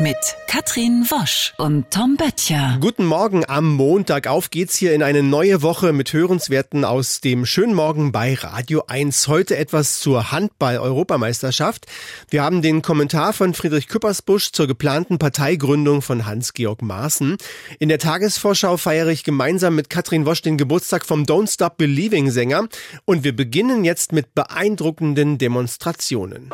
mit 0.00 0.16
Katrin 0.46 1.04
Wosch 1.10 1.54
und 1.58 1.90
Tom 1.90 2.16
Böttcher. 2.16 2.78
Guten 2.80 3.04
Morgen 3.04 3.44
am 3.48 3.74
Montag. 3.74 4.28
Auf 4.28 4.50
geht's 4.50 4.76
hier 4.76 4.94
in 4.94 5.02
eine 5.02 5.24
neue 5.24 5.62
Woche 5.62 5.92
mit 5.92 6.12
Hörenswerten 6.12 6.84
aus 6.84 7.20
dem 7.20 7.44
schönen 7.46 7.74
Morgen 7.74 8.12
bei 8.12 8.34
Radio 8.34 8.84
1. 8.86 9.26
Heute 9.26 9.56
etwas 9.56 9.98
zur 9.98 10.30
Handball-Europameisterschaft. 10.30 11.86
Wir 12.30 12.44
haben 12.44 12.62
den 12.62 12.82
Kommentar 12.82 13.32
von 13.32 13.54
Friedrich 13.54 13.88
Küppersbusch 13.88 14.52
zur 14.52 14.68
geplanten 14.68 15.18
Parteigründung 15.18 16.00
von 16.00 16.26
Hans-Georg 16.26 16.82
Maaßen. 16.82 17.36
In 17.80 17.88
der 17.88 17.98
Tagesvorschau 17.98 18.76
feiere 18.76 19.08
ich 19.08 19.24
gemeinsam 19.24 19.74
mit 19.74 19.90
Katrin 19.90 20.26
Wosch 20.26 20.42
den 20.42 20.58
Geburtstag 20.58 21.06
vom 21.06 21.24
Don't 21.24 21.52
Stop 21.52 21.76
Believing 21.76 22.30
Sänger. 22.30 22.68
Und 23.04 23.24
wir 23.24 23.34
beginnen 23.34 23.84
jetzt 23.84 24.12
mit 24.12 24.34
beeindruckenden 24.34 25.38
Demonstrationen. 25.38 26.50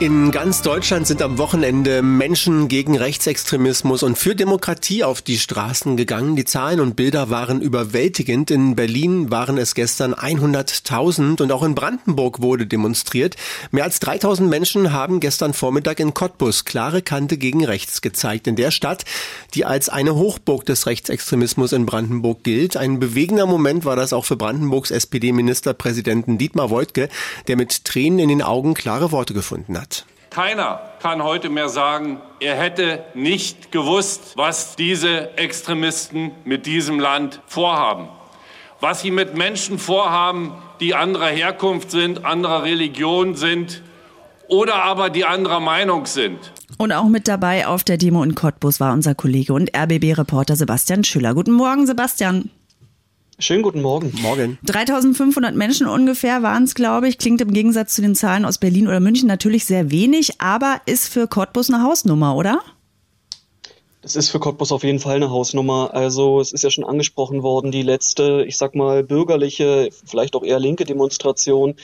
In 0.00 0.30
ganz 0.30 0.62
Deutschland 0.62 1.06
sind 1.06 1.20
am 1.20 1.36
Wochenende 1.36 2.00
Menschen 2.00 2.68
gegen 2.68 2.96
Rechtsextremismus 2.96 4.02
und 4.02 4.16
für 4.16 4.34
Demokratie 4.34 5.04
auf 5.04 5.20
die 5.20 5.38
Straßen 5.38 5.98
gegangen. 5.98 6.36
Die 6.36 6.46
Zahlen 6.46 6.80
und 6.80 6.96
Bilder 6.96 7.28
waren 7.28 7.60
überwältigend. 7.60 8.50
In 8.50 8.76
Berlin 8.76 9.30
waren 9.30 9.58
es 9.58 9.74
gestern 9.74 10.14
100.000 10.14 11.42
und 11.42 11.52
auch 11.52 11.62
in 11.62 11.74
Brandenburg 11.74 12.40
wurde 12.40 12.66
demonstriert. 12.66 13.36
Mehr 13.72 13.84
als 13.84 14.00
3.000 14.00 14.44
Menschen 14.44 14.94
haben 14.94 15.20
gestern 15.20 15.52
Vormittag 15.52 16.00
in 16.00 16.14
Cottbus 16.14 16.64
klare 16.64 17.02
Kante 17.02 17.36
gegen 17.36 17.62
rechts 17.66 18.00
gezeigt. 18.00 18.46
In 18.46 18.56
der 18.56 18.70
Stadt, 18.70 19.04
die 19.52 19.66
als 19.66 19.90
eine 19.90 20.14
Hochburg 20.14 20.64
des 20.64 20.86
Rechtsextremismus 20.86 21.72
in 21.72 21.84
Brandenburg 21.84 22.42
gilt. 22.42 22.78
Ein 22.78 23.00
bewegender 23.00 23.44
Moment 23.44 23.84
war 23.84 23.96
das 23.96 24.14
auch 24.14 24.24
für 24.24 24.36
Brandenburgs 24.36 24.92
SPD-Ministerpräsidenten 24.92 26.38
Dietmar 26.38 26.70
Woidke, 26.70 27.10
der 27.48 27.56
mit 27.56 27.84
Tränen 27.84 28.18
in 28.18 28.30
den 28.30 28.40
Augen 28.40 28.72
klare 28.72 29.12
Worte 29.12 29.34
gefunden 29.34 29.76
hat. 29.78 29.89
Keiner 30.30 30.80
kann 31.02 31.24
heute 31.24 31.48
mehr 31.48 31.68
sagen, 31.68 32.20
er 32.38 32.54
hätte 32.54 33.04
nicht 33.14 33.72
gewusst, 33.72 34.34
was 34.36 34.76
diese 34.76 35.36
Extremisten 35.36 36.30
mit 36.44 36.66
diesem 36.66 37.00
Land 37.00 37.40
vorhaben. 37.46 38.08
Was 38.78 39.02
sie 39.02 39.10
mit 39.10 39.36
Menschen 39.36 39.78
vorhaben, 39.78 40.54
die 40.78 40.94
anderer 40.94 41.26
Herkunft 41.26 41.90
sind, 41.90 42.24
anderer 42.24 42.62
Religion 42.62 43.34
sind 43.34 43.82
oder 44.46 44.76
aber 44.76 45.10
die 45.10 45.24
anderer 45.24 45.60
Meinung 45.60 46.06
sind. 46.06 46.38
Und 46.78 46.92
auch 46.92 47.08
mit 47.08 47.28
dabei 47.28 47.66
auf 47.66 47.84
der 47.84 47.98
Demo 47.98 48.22
in 48.22 48.34
Cottbus 48.34 48.78
war 48.80 48.92
unser 48.92 49.14
Kollege 49.14 49.52
und 49.52 49.76
RBB-Reporter 49.76 50.56
Sebastian 50.56 51.04
Schüller. 51.04 51.34
Guten 51.34 51.52
Morgen, 51.52 51.86
Sebastian. 51.86 52.50
Schönen 53.40 53.62
guten 53.62 53.80
Morgen. 53.80 54.12
Morgen. 54.20 54.58
3500 54.64 55.54
Menschen 55.54 55.86
ungefähr 55.86 56.42
waren 56.42 56.64
es, 56.64 56.74
glaube 56.74 57.08
ich. 57.08 57.16
Klingt 57.16 57.40
im 57.40 57.52
Gegensatz 57.54 57.94
zu 57.94 58.02
den 58.02 58.14
Zahlen 58.14 58.44
aus 58.44 58.58
Berlin 58.58 58.86
oder 58.86 59.00
München 59.00 59.26
natürlich 59.26 59.64
sehr 59.64 59.90
wenig, 59.90 60.40
aber 60.42 60.82
ist 60.84 61.08
für 61.08 61.26
Cottbus 61.26 61.70
eine 61.70 61.82
Hausnummer, 61.82 62.36
oder? 62.36 62.60
Das 64.02 64.16
ist 64.16 64.30
für 64.30 64.40
Cottbus 64.40 64.72
auf 64.72 64.82
jeden 64.82 64.98
Fall 64.98 65.16
eine 65.16 65.30
Hausnummer. 65.30 65.90
Also 65.92 66.40
es 66.40 66.52
ist 66.52 66.64
ja 66.64 66.70
schon 66.70 66.84
angesprochen 66.84 67.42
worden, 67.42 67.70
die 67.70 67.82
letzte, 67.82 68.46
ich 68.48 68.56
sag 68.56 68.74
mal, 68.74 69.02
bürgerliche, 69.02 69.90
vielleicht 70.06 70.34
auch 70.34 70.42
eher 70.42 70.58
linke 70.58 70.86
Demonstration 70.86 71.74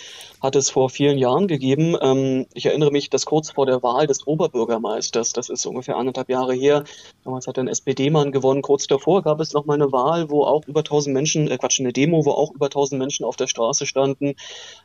hat 0.42 0.56
es 0.56 0.70
vor 0.70 0.88
vielen 0.88 1.18
Jahren 1.18 1.46
gegeben. 1.46 1.94
Ähm, 2.00 2.46
ich 2.54 2.66
erinnere 2.66 2.90
mich, 2.90 3.10
dass 3.10 3.26
kurz 3.26 3.50
vor 3.50 3.66
der 3.66 3.82
Wahl 3.82 4.06
des 4.06 4.26
Oberbürgermeisters, 4.26 5.32
das 5.34 5.50
ist 5.50 5.66
ungefähr 5.66 5.96
anderthalb 5.96 6.30
Jahre 6.30 6.54
her, 6.54 6.84
damals 7.24 7.46
hat 7.46 7.58
ein 7.58 7.68
SPD-Mann 7.68 8.32
gewonnen. 8.32 8.62
Kurz 8.62 8.86
davor 8.86 9.22
gab 9.22 9.40
es 9.40 9.52
noch 9.52 9.66
mal 9.66 9.74
eine 9.74 9.92
Wahl, 9.92 10.30
wo 10.30 10.44
auch 10.44 10.66
über 10.66 10.80
1000 10.80 11.12
Menschen, 11.12 11.48
äh 11.50 11.58
Quatsch, 11.58 11.80
eine 11.80 11.92
Demo, 11.92 12.24
wo 12.24 12.30
auch 12.30 12.54
über 12.54 12.66
1000 12.66 12.98
Menschen 12.98 13.26
auf 13.26 13.36
der 13.36 13.46
Straße 13.46 13.84
standen. 13.84 14.36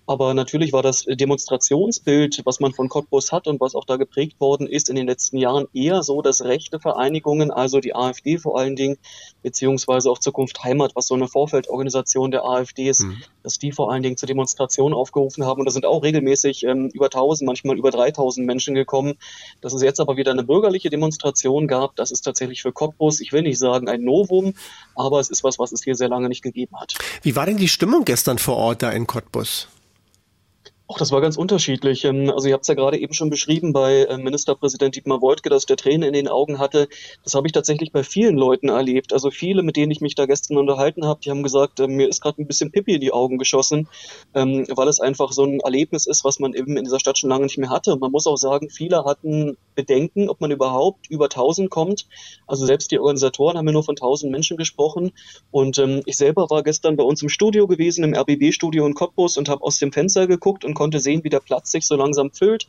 Aber 0.05 0.33
natürlich 0.33 0.73
war 0.73 0.83
das 0.83 1.05
Demonstrationsbild, 1.05 2.41
was 2.43 2.59
man 2.59 2.73
von 2.73 2.89
Cottbus 2.89 3.31
hat 3.31 3.47
und 3.47 3.61
was 3.61 3.75
auch 3.75 3.85
da 3.85 3.95
geprägt 3.95 4.41
worden 4.41 4.67
ist 4.67 4.89
in 4.89 4.97
den 4.97 5.07
letzten 5.07 5.37
Jahren, 5.37 5.67
eher 5.73 6.03
so, 6.03 6.21
dass 6.21 6.43
rechte 6.43 6.79
Vereinigungen, 6.79 7.20
also 7.51 7.79
die 7.79 7.95
AfD 7.95 8.37
vor 8.37 8.57
allen 8.57 8.75
Dingen, 8.75 8.97
beziehungsweise 9.43 10.09
auch 10.09 10.19
Zukunft 10.19 10.63
Heimat, 10.63 10.95
was 10.95 11.07
so 11.07 11.15
eine 11.15 11.27
Vorfeldorganisation 11.27 12.31
der 12.31 12.43
AfD 12.45 12.89
ist, 12.89 13.01
mhm. 13.01 13.21
dass 13.43 13.57
die 13.57 13.71
vor 13.71 13.91
allen 13.91 14.03
Dingen 14.03 14.17
zur 14.17 14.27
Demonstration 14.27 14.93
aufgerufen 14.93 15.45
haben. 15.45 15.59
Und 15.59 15.65
da 15.65 15.71
sind 15.71 15.85
auch 15.85 16.03
regelmäßig 16.03 16.63
ähm, 16.63 16.89
über 16.93 17.05
1000, 17.05 17.47
manchmal 17.47 17.77
über 17.77 17.91
3000 17.91 18.45
Menschen 18.45 18.75
gekommen. 18.75 19.15
Dass 19.61 19.73
es 19.73 19.81
jetzt 19.81 19.99
aber 19.99 20.17
wieder 20.17 20.31
eine 20.31 20.43
bürgerliche 20.43 20.89
Demonstration 20.89 21.67
gab, 21.67 21.95
das 21.95 22.11
ist 22.11 22.21
tatsächlich 22.21 22.61
für 22.61 22.71
Cottbus, 22.71 23.21
ich 23.21 23.31
will 23.31 23.41
nicht 23.43 23.59
sagen 23.59 23.87
ein 23.87 24.03
Novum, 24.03 24.53
aber 24.95 25.19
es 25.19 25.29
ist 25.29 25.43
was, 25.43 25.59
was 25.59 25.71
es 25.71 25.83
hier 25.83 25.95
sehr 25.95 26.09
lange 26.09 26.29
nicht 26.29 26.41
gegeben 26.41 26.79
hat. 26.79 26.95
Wie 27.21 27.35
war 27.35 27.45
denn 27.45 27.57
die 27.57 27.67
Stimmung 27.67 28.05
gestern 28.05 28.37
vor 28.37 28.57
Ort 28.57 28.83
da 28.83 28.91
in 28.91 29.07
Cottbus? 29.07 29.67
Auch 30.91 30.97
das 30.97 31.13
war 31.13 31.21
ganz 31.21 31.37
unterschiedlich. 31.37 32.03
Ähm, 32.03 32.29
also 32.29 32.49
ihr 32.49 32.53
habt 32.53 32.65
es 32.65 32.67
ja 32.67 32.73
gerade 32.73 32.99
eben 32.99 33.13
schon 33.13 33.29
beschrieben 33.29 33.71
bei 33.71 34.03
äh, 34.03 34.17
Ministerpräsident 34.17 34.93
Dietmar 34.93 35.21
Woidke, 35.21 35.49
dass 35.49 35.65
der 35.65 35.77
Tränen 35.77 36.03
in 36.03 36.11
den 36.11 36.27
Augen 36.27 36.59
hatte. 36.59 36.89
Das 37.23 37.33
habe 37.33 37.47
ich 37.47 37.53
tatsächlich 37.53 37.93
bei 37.93 38.03
vielen 38.03 38.35
Leuten 38.35 38.67
erlebt. 38.67 39.13
Also 39.13 39.31
viele, 39.31 39.63
mit 39.63 39.77
denen 39.77 39.89
ich 39.89 40.01
mich 40.01 40.15
da 40.15 40.25
gestern 40.25 40.57
unterhalten 40.57 41.05
habe, 41.05 41.21
die 41.23 41.29
haben 41.29 41.43
gesagt, 41.43 41.79
äh, 41.79 41.87
mir 41.87 42.09
ist 42.09 42.19
gerade 42.19 42.41
ein 42.41 42.45
bisschen 42.45 42.73
Pipi 42.73 42.95
in 42.95 42.99
die 42.99 43.13
Augen 43.13 43.37
geschossen, 43.37 43.87
ähm, 44.33 44.65
weil 44.67 44.89
es 44.89 44.99
einfach 44.99 45.31
so 45.31 45.45
ein 45.45 45.61
Erlebnis 45.61 46.07
ist, 46.07 46.25
was 46.25 46.39
man 46.39 46.53
eben 46.53 46.75
in 46.75 46.83
dieser 46.83 46.99
Stadt 46.99 47.17
schon 47.17 47.29
lange 47.29 47.45
nicht 47.45 47.57
mehr 47.57 47.69
hatte. 47.69 47.93
Und 47.93 48.01
man 48.01 48.11
muss 48.11 48.27
auch 48.27 48.35
sagen, 48.35 48.69
viele 48.69 49.05
hatten 49.05 49.55
Bedenken, 49.75 50.29
ob 50.29 50.41
man 50.41 50.51
überhaupt 50.51 51.09
über 51.09 51.29
1000 51.29 51.69
kommt. 51.69 52.05
Also 52.47 52.65
selbst 52.65 52.91
die 52.91 52.99
Organisatoren 52.99 53.57
haben 53.57 53.65
ja 53.65 53.71
nur 53.71 53.85
von 53.85 53.95
1000 53.95 54.29
Menschen 54.29 54.57
gesprochen. 54.57 55.13
Und 55.51 55.77
ähm, 55.77 56.01
ich 56.05 56.17
selber 56.17 56.49
war 56.49 56.63
gestern 56.63 56.97
bei 56.97 57.03
uns 57.05 57.21
im 57.21 57.29
Studio 57.29 57.65
gewesen, 57.65 58.03
im 58.03 58.13
RBB-Studio 58.13 58.85
in 58.85 58.93
Cottbus 58.93 59.37
und 59.37 59.47
habe 59.47 59.63
aus 59.63 59.79
dem 59.79 59.93
Fenster 59.93 60.27
geguckt 60.27 60.65
und 60.65 60.80
konnte 60.81 60.99
sehen, 60.99 61.23
wie 61.23 61.29
der 61.29 61.41
Platz 61.41 61.69
sich 61.71 61.85
so 61.85 61.95
langsam 61.95 62.31
füllt. 62.31 62.67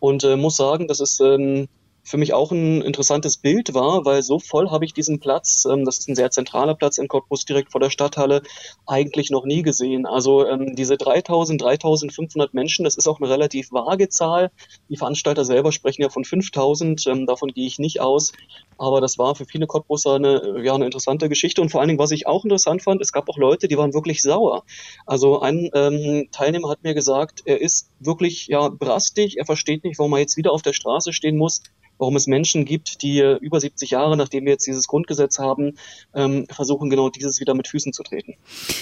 Und 0.00 0.22
äh, 0.22 0.36
muss 0.36 0.58
sagen, 0.58 0.86
das 0.86 1.00
ist 1.00 1.18
ähm, 1.20 1.66
für 2.04 2.18
mich 2.18 2.34
auch 2.34 2.52
ein 2.52 2.82
interessantes 2.82 3.38
Bild 3.38 3.72
war, 3.72 4.04
weil 4.04 4.22
so 4.22 4.38
voll 4.38 4.70
habe 4.70 4.84
ich 4.84 4.92
diesen 4.92 5.20
Platz, 5.20 5.64
ähm, 5.64 5.86
das 5.86 5.98
ist 5.98 6.08
ein 6.08 6.14
sehr 6.14 6.30
zentraler 6.30 6.74
Platz 6.74 6.98
in 6.98 7.08
Cottbus 7.08 7.46
direkt 7.46 7.72
vor 7.72 7.80
der 7.80 7.88
Stadthalle, 7.88 8.42
eigentlich 8.86 9.30
noch 9.30 9.46
nie 9.46 9.62
gesehen. 9.62 10.04
Also 10.04 10.46
ähm, 10.46 10.76
diese 10.76 10.98
3000, 10.98 11.60
3500 11.60 12.52
Menschen, 12.52 12.84
das 12.84 12.96
ist 12.96 13.08
auch 13.08 13.20
eine 13.20 13.30
relativ 13.30 13.72
vage 13.72 14.10
Zahl. 14.10 14.50
Die 14.90 14.98
Veranstalter 14.98 15.46
selber 15.46 15.72
sprechen 15.72 16.02
ja 16.02 16.10
von 16.10 16.24
5000, 16.24 17.06
ähm, 17.06 17.26
davon 17.26 17.48
gehe 17.48 17.66
ich 17.66 17.78
nicht 17.78 18.00
aus. 18.00 18.32
Aber 18.76 19.00
das 19.00 19.16
war 19.16 19.34
für 19.34 19.46
viele 19.46 19.66
Cottbusser 19.66 20.14
eine, 20.14 20.62
ja, 20.62 20.74
eine 20.74 20.84
interessante 20.84 21.30
Geschichte. 21.30 21.62
Und 21.62 21.70
vor 21.70 21.80
allen 21.80 21.88
Dingen, 21.88 22.00
was 22.00 22.10
ich 22.10 22.26
auch 22.26 22.44
interessant 22.44 22.82
fand, 22.82 23.00
es 23.00 23.12
gab 23.12 23.30
auch 23.30 23.38
Leute, 23.38 23.66
die 23.66 23.78
waren 23.78 23.94
wirklich 23.94 24.20
sauer. 24.20 24.64
Also 25.06 25.40
ein 25.40 25.70
ähm, 25.74 26.28
Teilnehmer 26.32 26.68
hat 26.68 26.82
mir 26.82 26.92
gesagt, 26.92 27.42
er 27.46 27.62
ist 27.62 27.88
wirklich 28.00 28.48
ja 28.48 28.68
brastig, 28.68 29.38
er 29.38 29.46
versteht 29.46 29.84
nicht, 29.84 29.98
warum 29.98 30.12
er 30.12 30.18
jetzt 30.18 30.36
wieder 30.36 30.52
auf 30.52 30.62
der 30.62 30.74
Straße 30.74 31.12
stehen 31.12 31.38
muss 31.38 31.62
warum 31.98 32.16
es 32.16 32.26
Menschen 32.26 32.64
gibt, 32.64 33.02
die 33.02 33.20
über 33.40 33.60
70 33.60 33.90
Jahre, 33.90 34.16
nachdem 34.16 34.44
wir 34.44 34.52
jetzt 34.52 34.66
dieses 34.66 34.86
Grundgesetz 34.86 35.38
haben, 35.38 35.76
ähm, 36.14 36.46
versuchen 36.50 36.90
genau 36.90 37.10
dieses 37.10 37.40
wieder 37.40 37.54
mit 37.54 37.68
Füßen 37.68 37.92
zu 37.92 38.02
treten. 38.02 38.34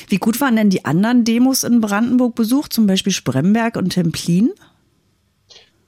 Wie 0.09 0.17
gut 0.17 0.41
waren 0.41 0.57
denn 0.57 0.71
die 0.71 0.85
anderen 0.85 1.25
Demos 1.25 1.65
in 1.65 1.81
Brandenburg 1.81 2.35
besucht, 2.35 2.73
zum 2.73 2.87
Beispiel 2.87 3.13
Spremberg 3.13 3.77
und 3.77 3.91
Templin? 3.91 4.53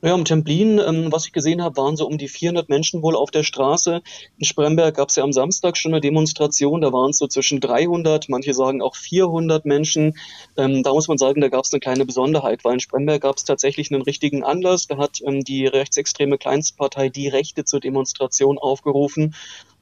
Ja, 0.04 0.12
um 0.12 0.26
Templin, 0.26 0.78
ähm, 0.86 1.10
was 1.10 1.24
ich 1.24 1.32
gesehen 1.32 1.62
habe, 1.62 1.78
waren 1.78 1.96
so 1.96 2.06
um 2.06 2.18
die 2.18 2.28
400 2.28 2.68
Menschen 2.68 3.00
wohl 3.02 3.16
auf 3.16 3.30
der 3.30 3.42
Straße. 3.42 4.02
In 4.36 4.44
Spremberg 4.44 4.96
gab 4.96 5.08
es 5.08 5.16
ja 5.16 5.24
am 5.24 5.32
Samstag 5.32 5.78
schon 5.78 5.94
eine 5.94 6.02
Demonstration, 6.02 6.82
da 6.82 6.92
waren 6.92 7.08
es 7.08 7.16
so 7.16 7.26
zwischen 7.26 7.58
300, 7.58 8.28
manche 8.28 8.52
sagen 8.52 8.82
auch 8.82 8.96
400 8.96 9.64
Menschen. 9.64 10.18
Ähm, 10.58 10.82
da 10.82 10.92
muss 10.92 11.08
man 11.08 11.16
sagen, 11.16 11.40
da 11.40 11.48
gab 11.48 11.64
es 11.64 11.72
eine 11.72 11.80
kleine 11.80 12.04
Besonderheit, 12.04 12.64
weil 12.64 12.74
in 12.74 12.80
Spremberg 12.80 13.22
gab 13.22 13.38
es 13.38 13.44
tatsächlich 13.44 13.90
einen 13.90 14.02
richtigen 14.02 14.44
Anlass. 14.44 14.88
Da 14.88 14.98
hat 14.98 15.22
ähm, 15.24 15.42
die 15.42 15.66
rechtsextreme 15.66 16.36
Kleinstpartei 16.36 17.08
die 17.08 17.28
Rechte 17.28 17.64
zur 17.64 17.80
Demonstration 17.80 18.58
aufgerufen. 18.58 19.34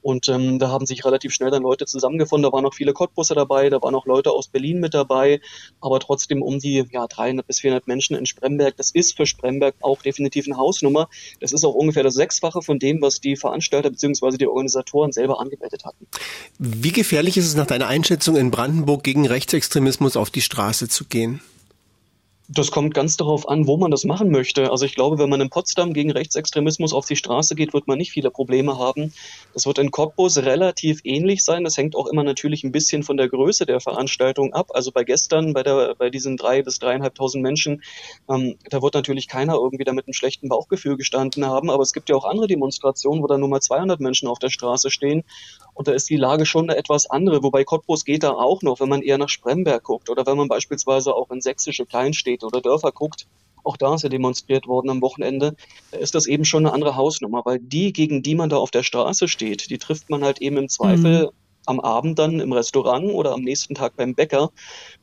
Und 0.03 0.27
ähm, 0.27 0.59
da 0.59 0.69
haben 0.69 0.85
sich 0.85 1.05
relativ 1.05 1.33
schnell 1.33 1.49
dann 1.49 1.63
Leute 1.63 1.85
zusammengefunden. 1.85 2.43
Da 2.43 2.53
waren 2.53 2.63
noch 2.63 2.73
viele 2.73 2.93
Cottbusser 2.93 3.35
dabei, 3.35 3.69
da 3.69 3.81
waren 3.81 3.95
auch 3.95 4.05
Leute 4.05 4.31
aus 4.31 4.47
Berlin 4.47 4.79
mit 4.79 4.93
dabei, 4.93 5.39
aber 5.81 5.99
trotzdem 5.99 6.41
um 6.41 6.59
die 6.59 6.85
ja, 6.91 7.07
300 7.07 7.47
bis 7.47 7.61
400 7.61 7.87
Menschen 7.87 8.15
in 8.15 8.25
Spremberg. 8.25 8.75
Das 8.77 8.91
ist 8.91 9.15
für 9.15 9.25
Spremberg 9.25 9.75
auch 9.81 10.01
definitiv 10.01 10.45
eine 10.45 10.57
Hausnummer. 10.57 11.07
Das 11.39 11.53
ist 11.53 11.63
auch 11.63 11.73
ungefähr 11.73 12.03
das 12.03 12.15
Sechsfache 12.15 12.61
von 12.61 12.79
dem, 12.79 13.01
was 13.01 13.21
die 13.21 13.37
Veranstalter 13.37 13.89
bzw. 13.89 14.37
die 14.37 14.47
Organisatoren 14.47 15.11
selber 15.11 15.39
angemeldet 15.39 15.85
hatten. 15.85 16.05
Wie 16.59 16.91
gefährlich 16.91 17.37
ist 17.37 17.47
es 17.47 17.55
nach 17.55 17.65
deiner 17.67 17.87
Einschätzung 17.87 18.35
in 18.35 18.51
Brandenburg 18.51 19.03
gegen 19.03 19.25
Rechtsextremismus 19.25 20.17
auf 20.17 20.29
die 20.29 20.41
Straße 20.41 20.89
zu 20.89 21.05
gehen? 21.05 21.41
Das 22.49 22.71
kommt 22.71 22.93
ganz 22.93 23.15
darauf 23.15 23.47
an, 23.47 23.67
wo 23.67 23.77
man 23.77 23.89
das 23.89 24.03
machen 24.03 24.29
möchte. 24.29 24.69
Also 24.69 24.85
ich 24.85 24.95
glaube, 24.95 25.17
wenn 25.17 25.29
man 25.29 25.39
in 25.39 25.49
Potsdam 25.49 25.93
gegen 25.93 26.11
Rechtsextremismus 26.11 26.91
auf 26.91 27.05
die 27.05 27.15
Straße 27.15 27.55
geht, 27.55 27.73
wird 27.73 27.87
man 27.87 27.97
nicht 27.97 28.11
viele 28.11 28.31
Probleme 28.31 28.77
haben. 28.77 29.13
Das 29.53 29.65
wird 29.65 29.77
in 29.77 29.91
Cottbus 29.91 30.39
relativ 30.39 30.99
ähnlich 31.05 31.45
sein. 31.45 31.63
Das 31.63 31.77
hängt 31.77 31.95
auch 31.95 32.05
immer 32.07 32.23
natürlich 32.23 32.65
ein 32.65 32.73
bisschen 32.73 33.03
von 33.03 33.15
der 33.15 33.29
Größe 33.29 33.65
der 33.65 33.79
Veranstaltung 33.79 34.53
ab. 34.53 34.71
Also 34.73 34.91
bei 34.91 35.05
gestern, 35.05 35.53
bei, 35.53 35.63
der, 35.63 35.95
bei 35.95 36.09
diesen 36.09 36.35
drei 36.35 36.61
bis 36.61 36.79
dreieinhalbtausend 36.79 37.41
Menschen, 37.41 37.81
ähm, 38.29 38.57
da 38.69 38.81
wird 38.81 38.93
natürlich 38.93 39.29
keiner 39.29 39.53
irgendwie 39.53 39.85
da 39.85 39.93
mit 39.93 40.05
einem 40.05 40.13
schlechten 40.13 40.49
Bauchgefühl 40.49 40.97
gestanden 40.97 41.45
haben. 41.45 41.69
Aber 41.69 41.83
es 41.83 41.93
gibt 41.93 42.09
ja 42.09 42.15
auch 42.17 42.25
andere 42.25 42.47
Demonstrationen, 42.47 43.23
wo 43.23 43.27
da 43.27 43.37
nur 43.37 43.47
mal 43.47 43.61
200 43.61 44.01
Menschen 44.01 44.27
auf 44.27 44.39
der 44.39 44.49
Straße 44.49 44.91
stehen. 44.91 45.23
Und 45.73 45.87
da 45.87 45.93
ist 45.93 46.09
die 46.09 46.17
Lage 46.17 46.45
schon 46.45 46.69
eine 46.69 46.77
etwas 46.77 47.09
andere. 47.09 47.41
Wobei 47.41 47.63
Cottbus 47.63 48.03
geht 48.03 48.23
da 48.23 48.31
auch 48.31 48.61
noch, 48.63 48.81
wenn 48.81 48.89
man 48.89 49.01
eher 49.01 49.17
nach 49.17 49.29
Spremberg 49.29 49.83
guckt 49.83 50.09
oder 50.09 50.25
wenn 50.25 50.37
man 50.37 50.49
beispielsweise 50.49 51.15
auch 51.15 51.31
in 51.31 51.39
sächsische 51.39 51.85
Kleinstädte 51.85 52.32
oder 52.41 52.61
Dörfer 52.61 52.91
guckt. 52.91 53.27
Auch 53.65 53.77
da 53.77 53.93
ist 53.93 54.03
ja 54.03 54.09
demonstriert 54.09 54.67
worden 54.67 54.89
am 54.89 55.01
Wochenende. 55.01 55.55
Ist 55.91 56.15
das 56.15 56.25
eben 56.25 56.45
schon 56.45 56.65
eine 56.65 56.73
andere 56.73 56.95
Hausnummer, 56.95 57.41
weil 57.45 57.59
die, 57.59 57.93
gegen 57.93 58.23
die 58.23 58.35
man 58.35 58.49
da 58.49 58.57
auf 58.57 58.71
der 58.71 58.83
Straße 58.83 59.27
steht, 59.27 59.69
die 59.69 59.77
trifft 59.77 60.09
man 60.09 60.23
halt 60.23 60.41
eben 60.41 60.57
im 60.57 60.69
Zweifel 60.69 61.27
mhm 61.27 61.29
am 61.65 61.79
Abend 61.79 62.19
dann 62.19 62.39
im 62.39 62.51
Restaurant 62.51 63.11
oder 63.11 63.33
am 63.33 63.41
nächsten 63.41 63.75
Tag 63.75 63.95
beim 63.95 64.15
Bäcker. 64.15 64.51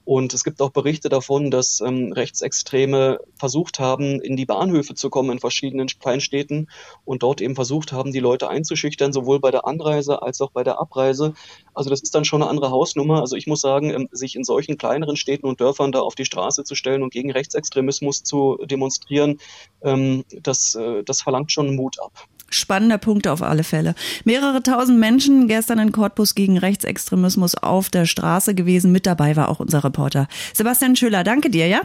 Und 0.04 0.34
es 0.34 0.42
gibt 0.42 0.60
auch 0.60 0.70
Berichte 0.70 1.08
davon, 1.08 1.50
dass 1.50 1.80
ähm, 1.80 2.12
Rechtsextreme 2.12 3.20
versucht 3.36 3.78
haben, 3.78 4.20
in 4.20 4.36
die 4.36 4.46
Bahnhöfe 4.46 4.94
zu 4.94 5.08
kommen 5.08 5.30
in 5.30 5.38
verschiedenen 5.38 5.86
Kleinstädten 5.86 6.68
und 7.04 7.22
dort 7.22 7.40
eben 7.40 7.54
versucht 7.54 7.92
haben, 7.92 8.12
die 8.12 8.18
Leute 8.18 8.48
einzuschüchtern, 8.48 9.12
sowohl 9.12 9.40
bei 9.40 9.50
der 9.50 9.66
Anreise 9.66 10.22
als 10.22 10.40
auch 10.40 10.50
bei 10.50 10.64
der 10.64 10.80
Abreise. 10.80 11.34
Also 11.74 11.90
das 11.90 12.00
ist 12.00 12.14
dann 12.14 12.24
schon 12.24 12.42
eine 12.42 12.50
andere 12.50 12.70
Hausnummer. 12.70 13.20
Also 13.20 13.36
ich 13.36 13.46
muss 13.46 13.60
sagen, 13.60 13.90
ähm, 13.90 14.08
sich 14.10 14.34
in 14.34 14.44
solchen 14.44 14.78
kleineren 14.78 15.16
Städten 15.16 15.46
und 15.46 15.60
Dörfern 15.60 15.92
da 15.92 16.00
auf 16.00 16.14
die 16.14 16.24
Straße 16.24 16.64
zu 16.64 16.74
stellen 16.74 17.02
und 17.02 17.12
gegen 17.12 17.30
Rechtsextremismus 17.30 18.22
zu 18.22 18.58
demonstrieren, 18.64 19.38
ähm, 19.82 20.24
das, 20.42 20.74
äh, 20.74 21.04
das 21.04 21.22
verlangt 21.22 21.52
schon 21.52 21.76
Mut 21.76 22.00
ab. 22.00 22.26
Spannender 22.50 22.98
Punkt 22.98 23.26
auf 23.28 23.42
alle 23.42 23.64
Fälle. 23.64 23.94
Mehrere 24.24 24.62
tausend 24.62 24.98
Menschen 24.98 25.48
gestern 25.48 25.78
in 25.78 25.92
Cottbus 25.92 26.34
gegen 26.34 26.58
Rechtsextremismus 26.58 27.54
auf 27.54 27.88
der 27.88 28.06
Straße 28.06 28.54
gewesen. 28.54 28.92
Mit 28.92 29.06
dabei 29.06 29.36
war 29.36 29.48
auch 29.48 29.60
unser 29.60 29.84
Reporter 29.84 30.28
Sebastian 30.52 30.96
Schüller. 30.96 31.24
Danke 31.24 31.50
dir, 31.50 31.68
ja? 31.68 31.80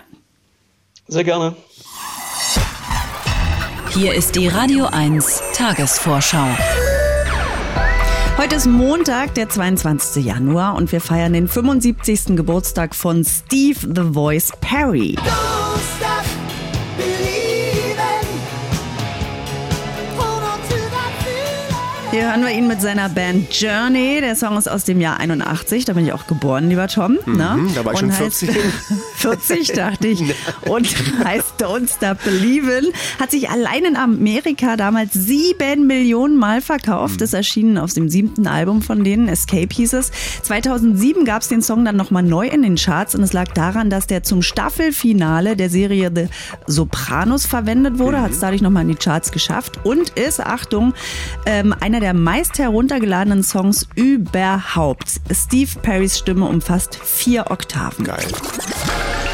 Sehr 1.07 1.23
gerne. 1.23 1.56
Hier 3.94 4.13
ist 4.13 4.35
die 4.35 4.47
Radio 4.47 4.88
1 4.88 5.41
Tagesvorschau. 5.53 6.47
Heute 8.38 8.56
ist 8.56 8.65
Montag, 8.65 9.33
der 9.35 9.47
22. 9.47 10.25
Januar 10.25 10.75
und 10.75 10.91
wir 10.91 11.00
feiern 11.00 11.31
den 11.31 11.47
75. 11.47 12.35
Geburtstag 12.35 12.94
von 12.94 13.23
Steve 13.23 13.79
The 13.79 14.13
Voice 14.13 14.51
Perry. 14.59 15.15
Hier 22.15 22.31
hören 22.31 22.44
wir 22.44 22.51
ihn 22.51 22.65
mit 22.65 22.79
seiner 22.79 23.09
Band 23.09 23.53
Journey. 23.59 24.21
Der 24.21 24.38
Song 24.38 24.57
ist 24.57 24.69
aus 24.69 24.85
dem 24.85 25.01
Jahr 25.01 25.19
81. 25.19 25.83
Da 25.83 25.91
bin 25.91 26.06
ich 26.06 26.13
auch 26.13 26.27
geboren, 26.27 26.69
lieber 26.69 26.88
Tom. 26.88 27.17
Mhm, 27.25 27.35
ne? 27.35 27.67
Da 27.75 27.83
war 27.83 27.91
ich 27.91 28.00
schon 28.00 28.09
40. 28.09 28.51
40, 29.15 29.67
dachte 29.73 30.07
ich. 30.07 30.21
Und 30.65 30.88
heißt 31.25 31.56
Don't 31.62 31.94
Stop 31.94 32.19
Believin'. 32.23 32.94
Hat 33.19 33.31
sich 33.31 33.50
allein 33.50 33.83
in 33.83 33.97
Amerika 33.97 34.77
damals 34.77 35.12
sieben 35.12 35.88
Millionen 35.88 36.38
Mal 36.38 36.62
verkauft. 36.62 37.19
Das 37.19 37.33
erschien 37.33 37.77
auf 37.77 37.91
dem 37.91 38.07
siebten 38.07 38.47
Album 38.47 38.81
von 38.81 39.03
denen, 39.03 39.27
Escape 39.27 39.75
hieß 39.75 39.91
es. 39.91 40.11
2007 40.44 41.25
gab 41.25 41.41
es 41.41 41.50
den 41.50 41.61
Song 41.61 41.83
dann 41.83 41.97
nochmal 41.97 42.23
neu 42.23 42.47
in 42.47 42.61
den 42.61 42.77
Charts 42.77 43.15
und 43.15 43.23
es 43.23 43.33
lag 43.33 43.50
daran, 43.50 43.89
dass 43.89 44.07
der 44.07 44.23
zum 44.23 44.41
Staffelfinale 44.41 45.57
der 45.57 45.69
Serie 45.69 46.09
The 46.15 46.27
Sopranos 46.65 47.45
verwendet 47.45 48.00
wurde. 48.00 48.19
Mhm. 48.19 48.21
Hat 48.21 48.31
es 48.31 48.39
dadurch 48.39 48.61
nochmal 48.61 48.83
in 48.83 48.89
die 48.89 48.95
Charts 48.95 49.33
geschafft 49.33 49.81
und 49.83 50.11
ist, 50.11 50.39
Achtung, 50.39 50.94
ähm, 51.45 51.75
einer 51.77 52.00
der 52.05 52.05
der 52.06 52.13
meist 52.13 52.60
heruntergeladenen 52.60 53.42
Songs 53.42 53.88
überhaupt. 53.96 55.19
Steve 55.31 55.72
Perrys 55.81 56.19
Stimme 56.19 56.46
umfasst 56.46 56.94
vier 56.94 57.50
Oktaven. 57.50 58.06
Geil. 58.06 58.28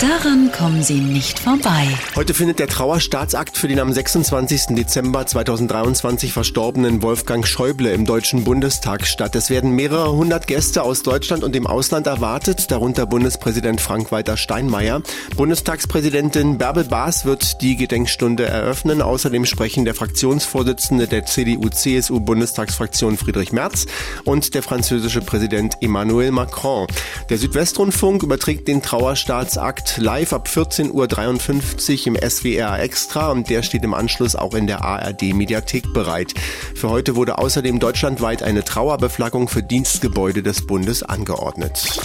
Daran 0.01 0.51
kommen 0.51 0.81
Sie 0.81 0.99
nicht 0.99 1.37
vorbei. 1.37 1.87
Heute 2.15 2.33
findet 2.33 2.57
der 2.57 2.67
Trauerstaatsakt 2.67 3.55
für 3.55 3.67
den 3.67 3.79
am 3.79 3.93
26. 3.93 4.75
Dezember 4.75 5.27
2023 5.27 6.33
verstorbenen 6.33 7.03
Wolfgang 7.03 7.45
Schäuble 7.45 7.93
im 7.93 8.07
Deutschen 8.07 8.43
Bundestag 8.43 9.05
statt. 9.05 9.35
Es 9.35 9.51
werden 9.51 9.75
mehrere 9.75 10.11
hundert 10.11 10.47
Gäste 10.47 10.81
aus 10.81 11.03
Deutschland 11.03 11.43
und 11.43 11.53
dem 11.53 11.67
Ausland 11.67 12.07
erwartet, 12.07 12.71
darunter 12.71 13.05
Bundespräsident 13.05 13.79
Frank-Walter 13.79 14.37
Steinmeier. 14.37 15.03
Bundestagspräsidentin 15.35 16.57
Bärbel 16.57 16.85
Baas 16.85 17.25
wird 17.25 17.61
die 17.61 17.75
Gedenkstunde 17.75 18.45
eröffnen. 18.45 19.03
Außerdem 19.03 19.45
sprechen 19.45 19.85
der 19.85 19.93
Fraktionsvorsitzende 19.93 21.05
der 21.05 21.27
CDU-CSU-Bundestagsfraktion 21.27 23.17
Friedrich 23.17 23.51
Merz 23.51 23.85
und 24.25 24.55
der 24.55 24.63
französische 24.63 25.21
Präsident 25.21 25.75
Emmanuel 25.79 26.31
Macron. 26.31 26.87
Der 27.29 27.37
Südwestrundfunk 27.37 28.23
überträgt 28.23 28.67
den 28.67 28.81
Trauerstaatsakt 28.81 29.90
live 29.97 30.33
ab 30.33 30.47
14.53 30.47 32.01
Uhr 32.01 32.07
im 32.07 32.29
SWR 32.29 32.79
Extra 32.79 33.31
und 33.31 33.49
der 33.49 33.63
steht 33.63 33.83
im 33.83 33.93
Anschluss 33.93 34.35
auch 34.35 34.53
in 34.53 34.67
der 34.67 34.83
ARD 34.83 35.33
Mediathek 35.33 35.93
bereit. 35.93 36.33
Für 36.75 36.89
heute 36.89 37.15
wurde 37.15 37.37
außerdem 37.37 37.79
deutschlandweit 37.79 38.43
eine 38.43 38.63
Trauerbeflaggung 38.63 39.47
für 39.47 39.63
Dienstgebäude 39.63 40.43
des 40.43 40.65
Bundes 40.65 41.03
angeordnet. 41.03 41.99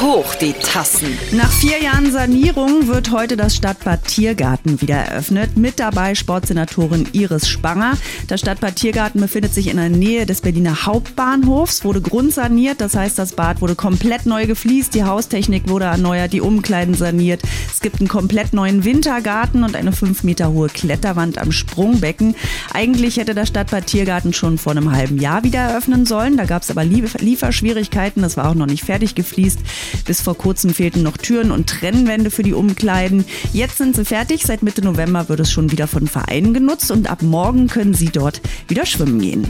Hoch 0.00 0.36
die 0.36 0.52
Tassen. 0.52 1.18
Nach 1.32 1.50
vier 1.50 1.82
Jahren 1.82 2.12
Sanierung 2.12 2.86
wird 2.86 3.10
heute 3.10 3.36
das 3.36 3.56
Stadtbad 3.56 4.04
Tiergarten 4.04 4.80
wieder 4.80 4.94
eröffnet. 4.94 5.56
Mit 5.56 5.80
dabei 5.80 6.14
Sportsenatorin 6.14 7.08
Iris 7.10 7.48
Spanger. 7.48 7.94
Das 8.28 8.38
Stadtbad 8.38 8.76
Tiergarten 8.76 9.20
befindet 9.20 9.54
sich 9.54 9.66
in 9.66 9.76
der 9.76 9.88
Nähe 9.88 10.24
des 10.24 10.40
Berliner 10.40 10.86
Hauptbahnhofs, 10.86 11.84
wurde 11.84 12.00
grundsaniert. 12.00 12.80
Das 12.80 12.94
heißt, 12.94 13.18
das 13.18 13.32
Bad 13.32 13.60
wurde 13.60 13.74
komplett 13.74 14.24
neu 14.24 14.46
gefliest, 14.46 14.94
die 14.94 15.02
Haustechnik 15.02 15.68
wurde 15.68 15.86
erneuert, 15.86 16.32
die 16.32 16.42
Umkleiden 16.42 16.94
saniert. 16.94 17.42
Es 17.68 17.80
gibt 17.80 17.98
einen 17.98 18.08
komplett 18.08 18.52
neuen 18.52 18.84
Wintergarten 18.84 19.64
und 19.64 19.74
eine 19.74 19.90
fünf 19.90 20.22
Meter 20.22 20.52
hohe 20.52 20.68
Kletterwand 20.68 21.38
am 21.38 21.50
Sprungbecken. 21.50 22.36
Eigentlich 22.72 23.16
hätte 23.16 23.34
das 23.34 23.48
Stadtbad 23.48 23.86
Tiergarten 23.86 24.32
schon 24.32 24.58
vor 24.58 24.70
einem 24.70 24.92
halben 24.92 25.18
Jahr 25.18 25.42
wieder 25.42 25.58
eröffnen 25.58 26.06
sollen. 26.06 26.36
Da 26.36 26.44
gab 26.44 26.62
es 26.62 26.70
aber 26.70 26.84
Lieferschwierigkeiten. 26.84 28.22
Das 28.22 28.36
war 28.36 28.48
auch 28.48 28.54
noch 28.54 28.66
nicht 28.66 28.84
fertig 28.84 29.16
gefliest. 29.16 29.58
Bis 30.04 30.20
vor 30.20 30.36
kurzem 30.36 30.70
fehlten 30.74 31.02
noch 31.02 31.16
Türen 31.16 31.50
und 31.50 31.68
Trennwände 31.68 32.30
für 32.30 32.42
die 32.42 32.54
Umkleiden. 32.54 33.24
Jetzt 33.52 33.78
sind 33.78 33.96
sie 33.96 34.04
fertig. 34.04 34.42
Seit 34.44 34.62
Mitte 34.62 34.82
November 34.82 35.28
wird 35.28 35.40
es 35.40 35.50
schon 35.50 35.70
wieder 35.70 35.86
von 35.86 36.06
Vereinen 36.06 36.54
genutzt 36.54 36.90
und 36.90 37.10
ab 37.10 37.22
morgen 37.22 37.66
können 37.68 37.94
sie 37.94 38.10
dort 38.10 38.40
wieder 38.68 38.86
schwimmen 38.86 39.20
gehen. 39.20 39.48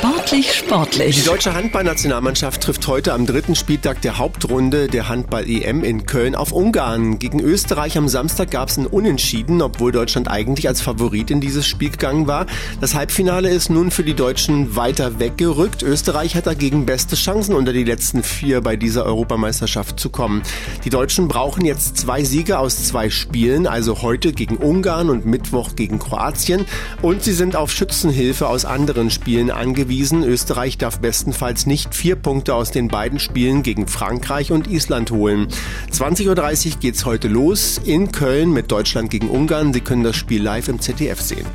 Sportlich, 0.00 0.54
sportlich. 0.54 1.16
Die 1.16 1.24
deutsche 1.24 1.52
Handballnationalmannschaft 1.52 2.62
trifft 2.62 2.86
heute 2.86 3.12
am 3.12 3.26
dritten 3.26 3.54
Spieltag 3.54 4.00
der 4.00 4.16
Hauptrunde 4.16 4.88
der 4.88 5.10
Handball-EM 5.10 5.84
in 5.84 6.06
Köln 6.06 6.34
auf 6.34 6.52
Ungarn. 6.52 7.18
Gegen 7.18 7.38
Österreich 7.38 7.98
am 7.98 8.08
Samstag 8.08 8.50
gab 8.50 8.70
es 8.70 8.78
ein 8.78 8.86
Unentschieden, 8.86 9.60
obwohl 9.60 9.92
Deutschland 9.92 10.30
eigentlich 10.30 10.68
als 10.68 10.80
Favorit 10.80 11.30
in 11.30 11.42
dieses 11.42 11.66
Spiel 11.66 11.90
gegangen 11.90 12.26
war. 12.26 12.46
Das 12.80 12.94
Halbfinale 12.94 13.50
ist 13.50 13.68
nun 13.68 13.90
für 13.90 14.02
die 14.02 14.14
Deutschen 14.14 14.74
weiter 14.74 15.20
weggerückt. 15.20 15.82
Österreich 15.82 16.34
hat 16.34 16.46
dagegen 16.46 16.86
beste 16.86 17.14
Chancen, 17.14 17.54
unter 17.54 17.74
die 17.74 17.84
letzten 17.84 18.22
vier 18.22 18.62
bei 18.62 18.76
dieser 18.76 19.04
Europameisterschaft 19.04 20.00
zu 20.00 20.08
kommen. 20.08 20.40
Die 20.82 20.90
Deutschen 20.90 21.28
brauchen 21.28 21.66
jetzt 21.66 21.98
zwei 21.98 22.24
Siege 22.24 22.58
aus 22.58 22.84
zwei 22.84 23.10
Spielen, 23.10 23.66
also 23.66 24.00
heute 24.00 24.32
gegen 24.32 24.56
Ungarn 24.56 25.10
und 25.10 25.26
Mittwoch 25.26 25.76
gegen 25.76 25.98
Kroatien. 25.98 26.64
Und 27.02 27.22
sie 27.22 27.34
sind 27.34 27.54
auf 27.54 27.70
Schützenhilfe 27.70 28.48
aus 28.48 28.64
anderen 28.64 29.10
Spielen 29.10 29.50
angewiesen 29.50 29.89
bewiesen, 29.90 30.22
Österreich 30.22 30.78
darf 30.78 31.00
bestenfalls 31.00 31.66
nicht 31.66 31.96
vier 31.96 32.14
Punkte 32.14 32.54
aus 32.54 32.70
den 32.70 32.86
beiden 32.86 33.18
Spielen 33.18 33.64
gegen 33.64 33.88
Frankreich 33.88 34.52
und 34.52 34.68
Island 34.68 35.10
holen. 35.10 35.48
20.30 35.92 36.74
Uhr 36.74 36.78
geht's 36.78 37.04
heute 37.04 37.26
los 37.26 37.78
in 37.84 38.12
Köln 38.12 38.52
mit 38.52 38.70
Deutschland 38.70 39.10
gegen 39.10 39.28
Ungarn. 39.28 39.72
Sie 39.72 39.80
können 39.80 40.04
das 40.04 40.14
Spiel 40.14 40.44
live 40.44 40.68
im 40.68 40.80
ZDF 40.80 41.20
sehen. 41.20 41.46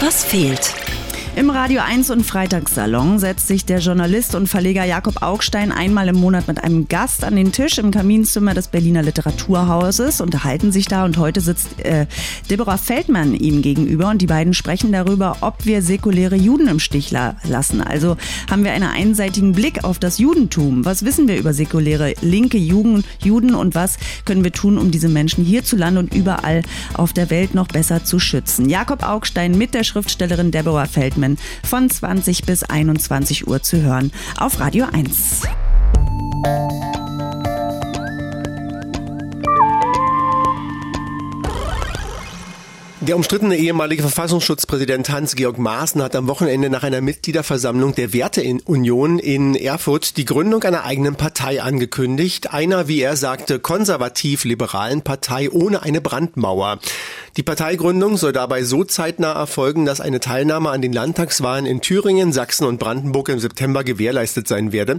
Was 0.00 0.24
fehlt? 0.24 0.85
Im 1.36 1.50
Radio 1.50 1.82
1 1.82 2.08
und 2.12 2.24
Freitagssalon 2.24 3.18
setzt 3.18 3.46
sich 3.46 3.66
der 3.66 3.80
Journalist 3.80 4.34
und 4.34 4.46
Verleger 4.46 4.84
Jakob 4.84 5.20
Augstein 5.20 5.70
einmal 5.70 6.08
im 6.08 6.16
Monat 6.16 6.48
mit 6.48 6.64
einem 6.64 6.88
Gast 6.88 7.24
an 7.24 7.36
den 7.36 7.52
Tisch 7.52 7.76
im 7.76 7.90
Kaminzimmer 7.90 8.54
des 8.54 8.68
Berliner 8.68 9.02
Literaturhauses, 9.02 10.22
unterhalten 10.22 10.72
sich 10.72 10.86
da 10.86 11.04
und 11.04 11.18
heute 11.18 11.42
sitzt 11.42 11.78
äh, 11.84 12.06
Deborah 12.48 12.78
Feldmann 12.78 13.34
ihm 13.34 13.60
gegenüber 13.60 14.08
und 14.08 14.22
die 14.22 14.26
beiden 14.26 14.54
sprechen 14.54 14.92
darüber, 14.92 15.36
ob 15.42 15.66
wir 15.66 15.82
säkuläre 15.82 16.36
Juden 16.36 16.68
im 16.68 16.78
Stich 16.78 17.10
lassen. 17.10 17.82
Also 17.82 18.16
haben 18.50 18.64
wir 18.64 18.72
einen 18.72 18.88
einseitigen 18.88 19.52
Blick 19.52 19.84
auf 19.84 19.98
das 19.98 20.16
Judentum. 20.16 20.86
Was 20.86 21.04
wissen 21.04 21.28
wir 21.28 21.36
über 21.36 21.52
säkuläre 21.52 22.14
linke 22.22 22.56
Juden, 22.56 23.04
Juden 23.22 23.54
und 23.54 23.74
was 23.74 23.98
können 24.24 24.42
wir 24.42 24.52
tun, 24.52 24.78
um 24.78 24.90
diese 24.90 25.10
Menschen 25.10 25.44
hierzulande 25.44 26.00
und 26.00 26.14
überall 26.14 26.62
auf 26.94 27.12
der 27.12 27.28
Welt 27.28 27.54
noch 27.54 27.68
besser 27.68 28.06
zu 28.06 28.18
schützen? 28.18 28.70
Jakob 28.70 29.02
Augstein 29.02 29.58
mit 29.58 29.74
der 29.74 29.84
Schriftstellerin 29.84 30.50
Deborah 30.50 30.86
Feldmann 30.86 31.25
Themen 31.26 31.38
von 31.64 31.90
20 31.90 32.44
bis 32.44 32.62
21 32.62 33.48
Uhr 33.48 33.62
zu 33.62 33.82
hören 33.82 34.12
auf 34.36 34.60
Radio 34.60 34.86
1. 34.92 35.42
Der 43.06 43.14
umstrittene 43.14 43.56
ehemalige 43.56 44.02
Verfassungsschutzpräsident 44.02 45.10
Hans-Georg 45.10 45.58
Maaßen 45.58 46.02
hat 46.02 46.16
am 46.16 46.26
Wochenende 46.26 46.70
nach 46.70 46.82
einer 46.82 47.00
Mitgliederversammlung 47.00 47.94
der 47.94 48.12
Werteunion 48.12 49.20
in 49.20 49.54
Erfurt 49.54 50.16
die 50.16 50.24
Gründung 50.24 50.64
einer 50.64 50.82
eigenen 50.82 51.14
Partei 51.14 51.62
angekündigt. 51.62 52.52
Einer, 52.52 52.88
wie 52.88 53.00
er 53.00 53.16
sagte, 53.16 53.60
konservativ-liberalen 53.60 55.02
Partei 55.02 55.52
ohne 55.52 55.84
eine 55.84 56.00
Brandmauer. 56.00 56.80
Die 57.36 57.44
Parteigründung 57.44 58.16
soll 58.16 58.32
dabei 58.32 58.64
so 58.64 58.82
zeitnah 58.82 59.34
erfolgen, 59.34 59.86
dass 59.86 60.00
eine 60.00 60.18
Teilnahme 60.18 60.70
an 60.70 60.82
den 60.82 60.92
Landtagswahlen 60.92 61.64
in 61.64 61.80
Thüringen, 61.80 62.32
Sachsen 62.32 62.66
und 62.66 62.80
Brandenburg 62.80 63.28
im 63.28 63.38
September 63.38 63.84
gewährleistet 63.84 64.48
sein 64.48 64.72
werde. 64.72 64.98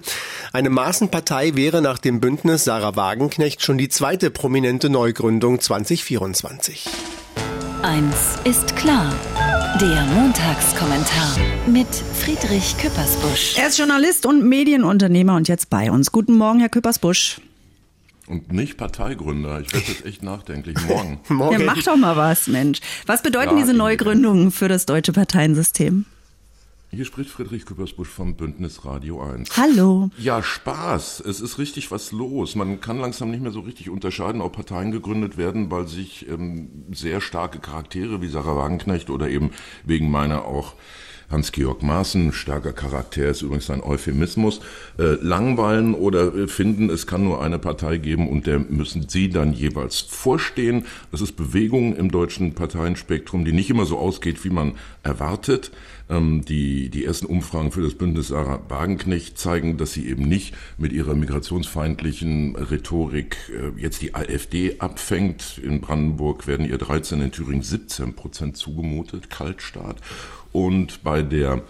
Eine 0.53 0.69
Maaßen-Partei 0.69 1.55
wäre 1.55 1.81
nach 1.81 1.97
dem 1.97 2.21
Bündnis 2.21 2.63
Sarah 2.63 2.95
Wagenknecht 2.95 3.61
schon 3.61 3.77
die 3.77 3.89
zweite 3.89 4.31
prominente 4.31 4.89
Neugründung 4.89 5.59
2024. 5.59 6.85
Eins 7.83 8.39
ist 8.43 8.75
klar. 8.75 9.13
Der 9.79 10.03
Montagskommentar 10.05 11.37
mit 11.67 11.87
Friedrich 11.87 12.75
Küppersbusch. 12.77 13.57
Er 13.57 13.67
ist 13.67 13.77
Journalist 13.77 14.25
und 14.25 14.43
Medienunternehmer 14.43 15.35
und 15.35 15.47
jetzt 15.47 15.69
bei 15.69 15.91
uns. 15.91 16.11
Guten 16.11 16.33
Morgen, 16.33 16.59
Herr 16.59 16.69
Küppersbusch. 16.69 17.39
Und 18.25 18.51
nicht 18.51 18.77
Parteigründer. 18.77 19.61
Ich 19.61 19.73
werde 19.73 19.85
jetzt 19.87 20.05
echt 20.05 20.23
nachdenklich. 20.23 20.75
Morgen. 20.87 21.19
Morgen. 21.29 21.59
Ja, 21.59 21.65
mach 21.65 21.83
doch 21.83 21.95
mal 21.95 22.17
was, 22.17 22.47
Mensch. 22.47 22.79
Was 23.05 23.21
bedeuten 23.21 23.57
ja, 23.57 23.63
diese 23.63 23.73
Neugründungen 23.75 24.51
für 24.51 24.67
das 24.67 24.85
deutsche 24.85 25.13
Parteiensystem? 25.13 26.05
Hier 26.89 27.03
spricht 27.03 27.29
Friedrich 27.29 27.65
Küppersbusch 27.65 28.07
vom 28.07 28.35
Bündnis 28.35 28.85
Radio 28.85 29.21
1. 29.21 29.57
Hallo. 29.57 30.09
Ja, 30.17 30.41
Spaß. 30.41 31.19
Es 31.19 31.41
ist 31.41 31.57
richtig 31.57 31.91
was 31.91 32.13
los. 32.13 32.55
Man 32.55 32.79
kann 32.79 32.97
langsam 32.97 33.29
nicht 33.29 33.43
mehr 33.43 33.51
so 33.51 33.59
richtig 33.59 33.89
unterscheiden, 33.89 34.39
ob 34.39 34.53
Parteien 34.53 34.91
gegründet 34.91 35.37
werden, 35.37 35.69
weil 35.69 35.89
sich 35.89 36.29
ähm, 36.29 36.85
sehr 36.93 37.19
starke 37.19 37.59
Charaktere 37.59 38.21
wie 38.21 38.29
Sarah 38.29 38.55
Wagenknecht 38.55 39.09
oder 39.09 39.27
eben 39.27 39.51
wegen 39.83 40.09
meiner 40.09 40.45
auch 40.45 40.75
Hans-Georg 41.29 41.83
Maaßen, 41.83 42.31
starker 42.31 42.71
Charakter 42.71 43.27
ist 43.27 43.41
übrigens 43.41 43.69
ein 43.69 43.83
Euphemismus, 43.83 44.61
äh, 44.97 45.15
langweilen 45.21 45.93
oder 45.93 46.33
äh, 46.33 46.47
finden, 46.47 46.89
es 46.89 47.05
kann 47.05 47.23
nur 47.23 47.41
eine 47.41 47.59
Partei 47.59 47.97
geben 47.97 48.29
und 48.29 48.47
der 48.47 48.59
müssen 48.59 49.09
sie 49.09 49.29
dann 49.29 49.51
jeweils 49.51 49.99
vorstehen. 49.99 50.85
Das 51.11 51.21
ist 51.21 51.33
Bewegung 51.33 51.95
im 51.95 52.11
deutschen 52.11 52.53
Parteienspektrum, 52.53 53.43
die 53.43 53.51
nicht 53.51 53.69
immer 53.69 53.85
so 53.85 53.97
ausgeht, 53.97 54.45
wie 54.45 54.49
man 54.49 54.73
erwartet. 55.03 55.71
Ähm, 56.09 56.45
die, 56.45 56.89
die 56.89 57.03
ersten 57.03 57.25
Umfragen 57.25 57.71
für 57.71 57.81
das 57.81 57.95
Bündnis 57.95 58.29
Sarah 58.29 58.61
Wagenknecht 58.69 59.37
zeigen, 59.37 59.77
dass 59.77 59.91
sie 59.91 60.07
eben 60.07 60.23
nicht 60.23 60.55
mit 60.77 60.93
ihrer 60.93 61.15
migrationsfeindlichen 61.15 62.55
Rhetorik 62.55 63.35
äh, 63.49 63.79
jetzt 63.81 64.01
die 64.01 64.15
AfD 64.15 64.79
abfängt. 64.79 65.59
In 65.61 65.81
Brandenburg 65.81 66.47
werden 66.47 66.65
ihr 66.65 66.77
13, 66.77 67.21
in 67.21 67.31
Thüringen 67.31 67.63
17 67.63 68.13
Prozent 68.13 68.55
zugemutet, 68.55 69.29
Kaltstart. 69.29 69.97
Und 70.57 71.03
bei 71.03 71.21
der 71.21 71.61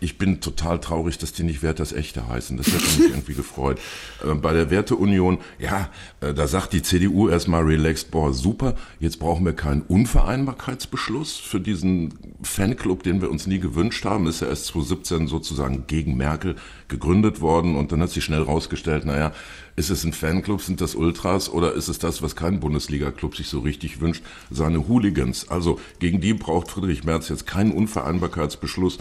ich 0.00 0.18
bin 0.18 0.40
total 0.40 0.80
traurig, 0.80 1.18
dass 1.18 1.32
die 1.32 1.44
nicht 1.44 1.62
Werthers 1.62 1.92
Echte 1.92 2.26
heißen. 2.26 2.56
Das 2.56 2.66
hätte 2.66 3.00
mich 3.00 3.10
irgendwie 3.10 3.34
gefreut. 3.34 3.78
Äh, 4.24 4.34
bei 4.34 4.52
der 4.52 4.70
Werteunion, 4.70 5.38
ja, 5.58 5.88
äh, 6.20 6.34
da 6.34 6.46
sagt 6.46 6.72
die 6.72 6.82
CDU 6.82 7.28
erstmal 7.28 7.62
relaxed, 7.62 8.10
boah, 8.10 8.32
super, 8.32 8.74
jetzt 8.98 9.18
brauchen 9.18 9.44
wir 9.44 9.54
keinen 9.54 9.82
Unvereinbarkeitsbeschluss 9.82 11.36
für 11.36 11.60
diesen 11.60 12.12
Fanclub, 12.42 13.02
den 13.02 13.20
wir 13.22 13.30
uns 13.30 13.46
nie 13.46 13.60
gewünscht 13.60 14.04
haben. 14.04 14.26
Ist 14.26 14.40
ja 14.40 14.48
erst 14.48 14.66
2017 14.66 15.28
sozusagen 15.28 15.86
gegen 15.86 16.16
Merkel 16.16 16.56
gegründet 16.88 17.40
worden 17.40 17.76
und 17.76 17.92
dann 17.92 18.02
hat 18.02 18.10
sich 18.10 18.24
schnell 18.24 18.42
rausgestellt, 18.42 19.04
naja, 19.06 19.32
ist 19.76 19.90
es 19.90 20.04
ein 20.04 20.12
Fanclub, 20.12 20.60
sind 20.60 20.80
das 20.80 20.94
Ultras 20.94 21.48
oder 21.48 21.72
ist 21.72 21.88
es 21.88 21.98
das, 21.98 22.20
was 22.20 22.36
kein 22.36 22.60
Bundesliga-Club 22.60 23.36
sich 23.36 23.48
so 23.48 23.60
richtig 23.60 24.00
wünscht, 24.00 24.22
seine 24.50 24.88
Hooligans? 24.88 25.48
Also 25.48 25.80
gegen 25.98 26.20
die 26.20 26.34
braucht 26.34 26.70
Friedrich 26.70 27.04
Merz 27.04 27.28
jetzt 27.28 27.46
keinen 27.46 27.72
Unvereinbarkeitsbeschluss 27.72 28.98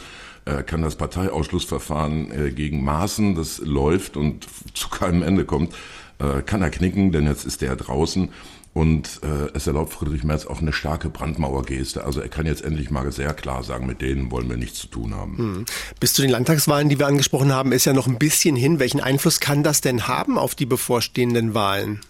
kann 0.63 0.81
das 0.81 0.95
Parteiausschlussverfahren 0.95 2.31
äh, 2.31 2.51
gegen 2.51 2.83
Maßen, 2.83 3.35
das 3.35 3.59
läuft 3.59 4.17
und 4.17 4.47
zu 4.73 4.89
keinem 4.89 5.23
Ende 5.23 5.45
kommt, 5.45 5.73
äh, 6.19 6.41
kann 6.41 6.61
er 6.61 6.69
knicken, 6.69 7.11
denn 7.11 7.25
jetzt 7.25 7.45
ist 7.45 7.63
er 7.63 7.75
draußen. 7.75 8.29
Und 8.73 9.21
äh, 9.23 9.49
es 9.55 9.65
erlaubt 9.65 9.93
Friedrich 9.93 10.23
Merz 10.23 10.45
auch 10.45 10.61
eine 10.61 10.73
starke 10.73 11.09
Brandmauergeste. 11.09 12.03
Also 12.03 12.21
er 12.21 12.29
kann 12.29 12.45
jetzt 12.45 12.63
endlich 12.63 12.91
mal 12.91 13.11
sehr 13.11 13.33
klar 13.33 13.63
sagen, 13.63 13.87
mit 13.87 13.99
denen 14.01 14.29
wollen 14.31 14.47
wir 14.47 14.57
nichts 14.57 14.79
zu 14.79 14.87
tun 14.87 15.15
haben. 15.15 15.37
Hm. 15.37 15.65
Bis 15.99 16.13
zu 16.13 16.21
den 16.21 16.31
Landtagswahlen, 16.31 16.87
die 16.87 16.99
wir 16.99 17.07
angesprochen 17.07 17.51
haben, 17.51 17.71
ist 17.71 17.85
ja 17.85 17.93
noch 17.93 18.07
ein 18.07 18.19
bisschen 18.19 18.55
hin. 18.55 18.79
Welchen 18.79 19.01
Einfluss 19.01 19.39
kann 19.39 19.63
das 19.63 19.81
denn 19.81 20.07
haben 20.07 20.37
auf 20.37 20.53
die 20.53 20.67
bevorstehenden 20.67 21.55
Wahlen? 21.55 22.01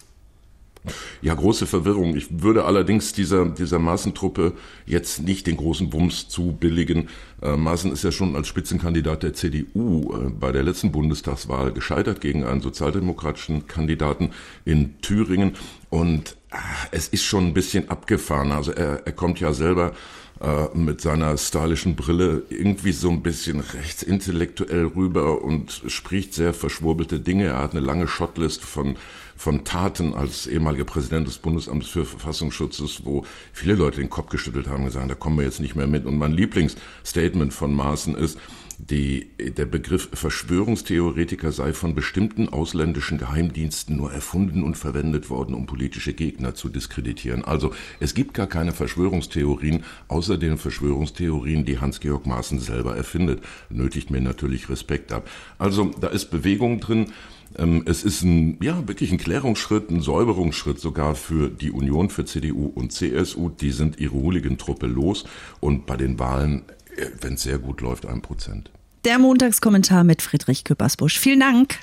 Ja, 1.20 1.34
große 1.34 1.66
Verwirrung. 1.66 2.16
Ich 2.16 2.42
würde 2.42 2.64
allerdings 2.64 3.12
dieser, 3.12 3.46
dieser 3.46 3.78
Maßentruppe 3.78 4.54
jetzt 4.86 5.22
nicht 5.22 5.46
den 5.46 5.58
großen 5.58 5.90
Bums 5.90 6.28
zubilligen. 6.28 7.08
Äh, 7.42 7.56
Maaßen 7.56 7.92
ist 7.92 8.04
ja 8.04 8.12
schon 8.12 8.34
als 8.34 8.48
Spitzenkandidat 8.48 9.22
der 9.22 9.34
CDU 9.34 10.14
äh, 10.14 10.30
bei 10.30 10.52
der 10.52 10.62
letzten 10.62 10.90
Bundestagswahl 10.90 11.72
gescheitert 11.72 12.20
gegen 12.20 12.44
einen 12.44 12.62
sozialdemokratischen 12.62 13.66
Kandidaten 13.66 14.30
in 14.64 15.00
Thüringen. 15.02 15.52
Und 15.90 16.36
äh, 16.50 16.56
es 16.92 17.08
ist 17.08 17.24
schon 17.24 17.48
ein 17.48 17.54
bisschen 17.54 17.90
abgefahren. 17.90 18.52
Also 18.52 18.72
er, 18.72 19.06
er 19.06 19.12
kommt 19.12 19.38
ja 19.38 19.52
selber 19.52 19.92
äh, 20.40 20.74
mit 20.74 21.02
seiner 21.02 21.36
stylischen 21.36 21.96
Brille 21.96 22.44
irgendwie 22.48 22.92
so 22.92 23.10
ein 23.10 23.22
bisschen 23.22 23.60
rechtsintellektuell 23.60 24.86
rüber 24.86 25.42
und 25.44 25.82
spricht 25.88 26.32
sehr 26.32 26.54
verschwurbelte 26.54 27.20
Dinge. 27.20 27.48
Er 27.48 27.58
hat 27.58 27.72
eine 27.72 27.84
lange 27.84 28.08
Shotlist 28.08 28.62
von 28.62 28.96
von 29.40 29.64
Taten 29.64 30.12
als 30.12 30.46
ehemaliger 30.46 30.84
Präsident 30.84 31.26
des 31.26 31.38
Bundesamts 31.38 31.88
für 31.88 32.04
Verfassungsschutzes, 32.04 33.06
wo 33.06 33.24
viele 33.54 33.74
Leute 33.74 34.02
den 34.02 34.10
Kopf 34.10 34.28
geschüttelt 34.28 34.68
haben, 34.68 34.84
gesagt, 34.84 35.10
da 35.10 35.14
kommen 35.14 35.38
wir 35.38 35.46
jetzt 35.46 35.60
nicht 35.60 35.74
mehr 35.74 35.86
mit. 35.86 36.04
Und 36.04 36.18
mein 36.18 36.32
Lieblingsstatement 36.32 37.54
von 37.54 37.74
Maaßen 37.74 38.16
ist, 38.16 38.38
die, 38.76 39.30
der 39.38 39.64
Begriff 39.64 40.10
Verschwörungstheoretiker 40.12 41.52
sei 41.52 41.72
von 41.72 41.94
bestimmten 41.94 42.50
ausländischen 42.50 43.16
Geheimdiensten 43.16 43.96
nur 43.96 44.12
erfunden 44.12 44.62
und 44.62 44.76
verwendet 44.76 45.30
worden, 45.30 45.54
um 45.54 45.64
politische 45.64 46.12
Gegner 46.12 46.54
zu 46.54 46.68
diskreditieren. 46.68 47.42
Also 47.42 47.72
es 47.98 48.12
gibt 48.12 48.34
gar 48.34 48.46
keine 48.46 48.72
Verschwörungstheorien, 48.72 49.84
außer 50.08 50.36
den 50.36 50.58
Verschwörungstheorien, 50.58 51.64
die 51.64 51.78
Hans-Georg 51.78 52.26
Maaßen 52.26 52.60
selber 52.60 52.94
erfindet. 52.94 53.42
Nötigt 53.70 54.10
mir 54.10 54.20
natürlich 54.20 54.68
Respekt 54.68 55.12
ab. 55.12 55.30
Also 55.56 55.92
da 55.98 56.08
ist 56.08 56.30
Bewegung 56.30 56.80
drin. 56.80 57.12
Ähm, 57.58 57.82
es 57.86 58.04
ist 58.04 58.22
ein, 58.22 58.58
ja, 58.62 58.86
wirklich 58.86 59.12
ein 59.12 59.18
Klärungsschritt, 59.18 59.90
ein 59.90 60.00
Säuberungsschritt 60.00 60.80
sogar 60.80 61.14
für 61.14 61.48
die 61.48 61.70
Union, 61.70 62.10
für 62.10 62.24
CDU 62.24 62.66
und 62.66 62.92
CSU. 62.92 63.48
Die 63.48 63.72
sind 63.72 63.98
ihre 63.98 64.14
Hooligan-Truppe 64.14 64.86
los 64.86 65.24
und 65.60 65.86
bei 65.86 65.96
den 65.96 66.18
Wahlen, 66.18 66.62
äh, 66.96 67.06
wenn 67.20 67.34
es 67.34 67.42
sehr 67.42 67.58
gut 67.58 67.80
läuft, 67.80 68.06
ein 68.06 68.22
Prozent. 68.22 68.70
Der 69.04 69.18
Montagskommentar 69.18 70.04
mit 70.04 70.22
Friedrich 70.22 70.64
Küppersbusch. 70.64 71.18
Vielen 71.18 71.40
Dank. 71.40 71.78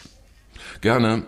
Gerne. 0.82 1.24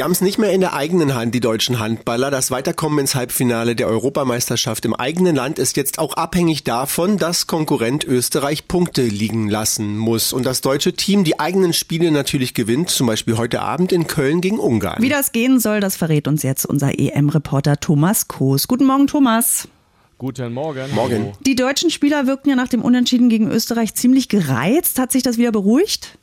Sie 0.00 0.04
haben 0.04 0.12
es 0.12 0.22
nicht 0.22 0.38
mehr 0.38 0.52
in 0.52 0.62
der 0.62 0.72
eigenen 0.72 1.14
Hand, 1.14 1.34
die 1.34 1.40
deutschen 1.40 1.78
Handballer. 1.78 2.30
Das 2.30 2.50
Weiterkommen 2.50 3.00
ins 3.00 3.14
Halbfinale 3.14 3.76
der 3.76 3.86
Europameisterschaft 3.86 4.86
im 4.86 4.94
eigenen 4.94 5.36
Land 5.36 5.58
ist 5.58 5.76
jetzt 5.76 5.98
auch 5.98 6.14
abhängig 6.14 6.64
davon, 6.64 7.18
dass 7.18 7.46
Konkurrent 7.46 8.04
Österreich 8.04 8.66
Punkte 8.66 9.02
liegen 9.02 9.50
lassen 9.50 9.98
muss. 9.98 10.32
Und 10.32 10.46
das 10.46 10.62
deutsche 10.62 10.94
Team 10.94 11.22
die 11.22 11.38
eigenen 11.38 11.74
Spiele 11.74 12.10
natürlich 12.12 12.54
gewinnt, 12.54 12.88
zum 12.88 13.08
Beispiel 13.08 13.36
heute 13.36 13.60
Abend 13.60 13.92
in 13.92 14.06
Köln 14.06 14.40
gegen 14.40 14.58
Ungarn. 14.58 15.02
Wie 15.02 15.10
das 15.10 15.32
gehen 15.32 15.60
soll, 15.60 15.80
das 15.80 15.96
verrät 15.96 16.26
uns 16.26 16.42
jetzt 16.42 16.64
unser 16.64 16.98
EM-Reporter 16.98 17.78
Thomas 17.78 18.26
Koos. 18.26 18.68
Guten 18.68 18.86
Morgen, 18.86 19.06
Thomas. 19.06 19.68
Guten 20.16 20.54
Morgen. 20.54 20.94
Morgen. 20.94 21.32
Die 21.44 21.56
deutschen 21.56 21.90
Spieler 21.90 22.26
wirkten 22.26 22.48
ja 22.48 22.56
nach 22.56 22.68
dem 22.68 22.80
Unentschieden 22.80 23.28
gegen 23.28 23.50
Österreich 23.50 23.94
ziemlich 23.94 24.30
gereizt. 24.30 24.98
Hat 24.98 25.12
sich 25.12 25.22
das 25.22 25.36
wieder 25.36 25.52
beruhigt? 25.52 26.16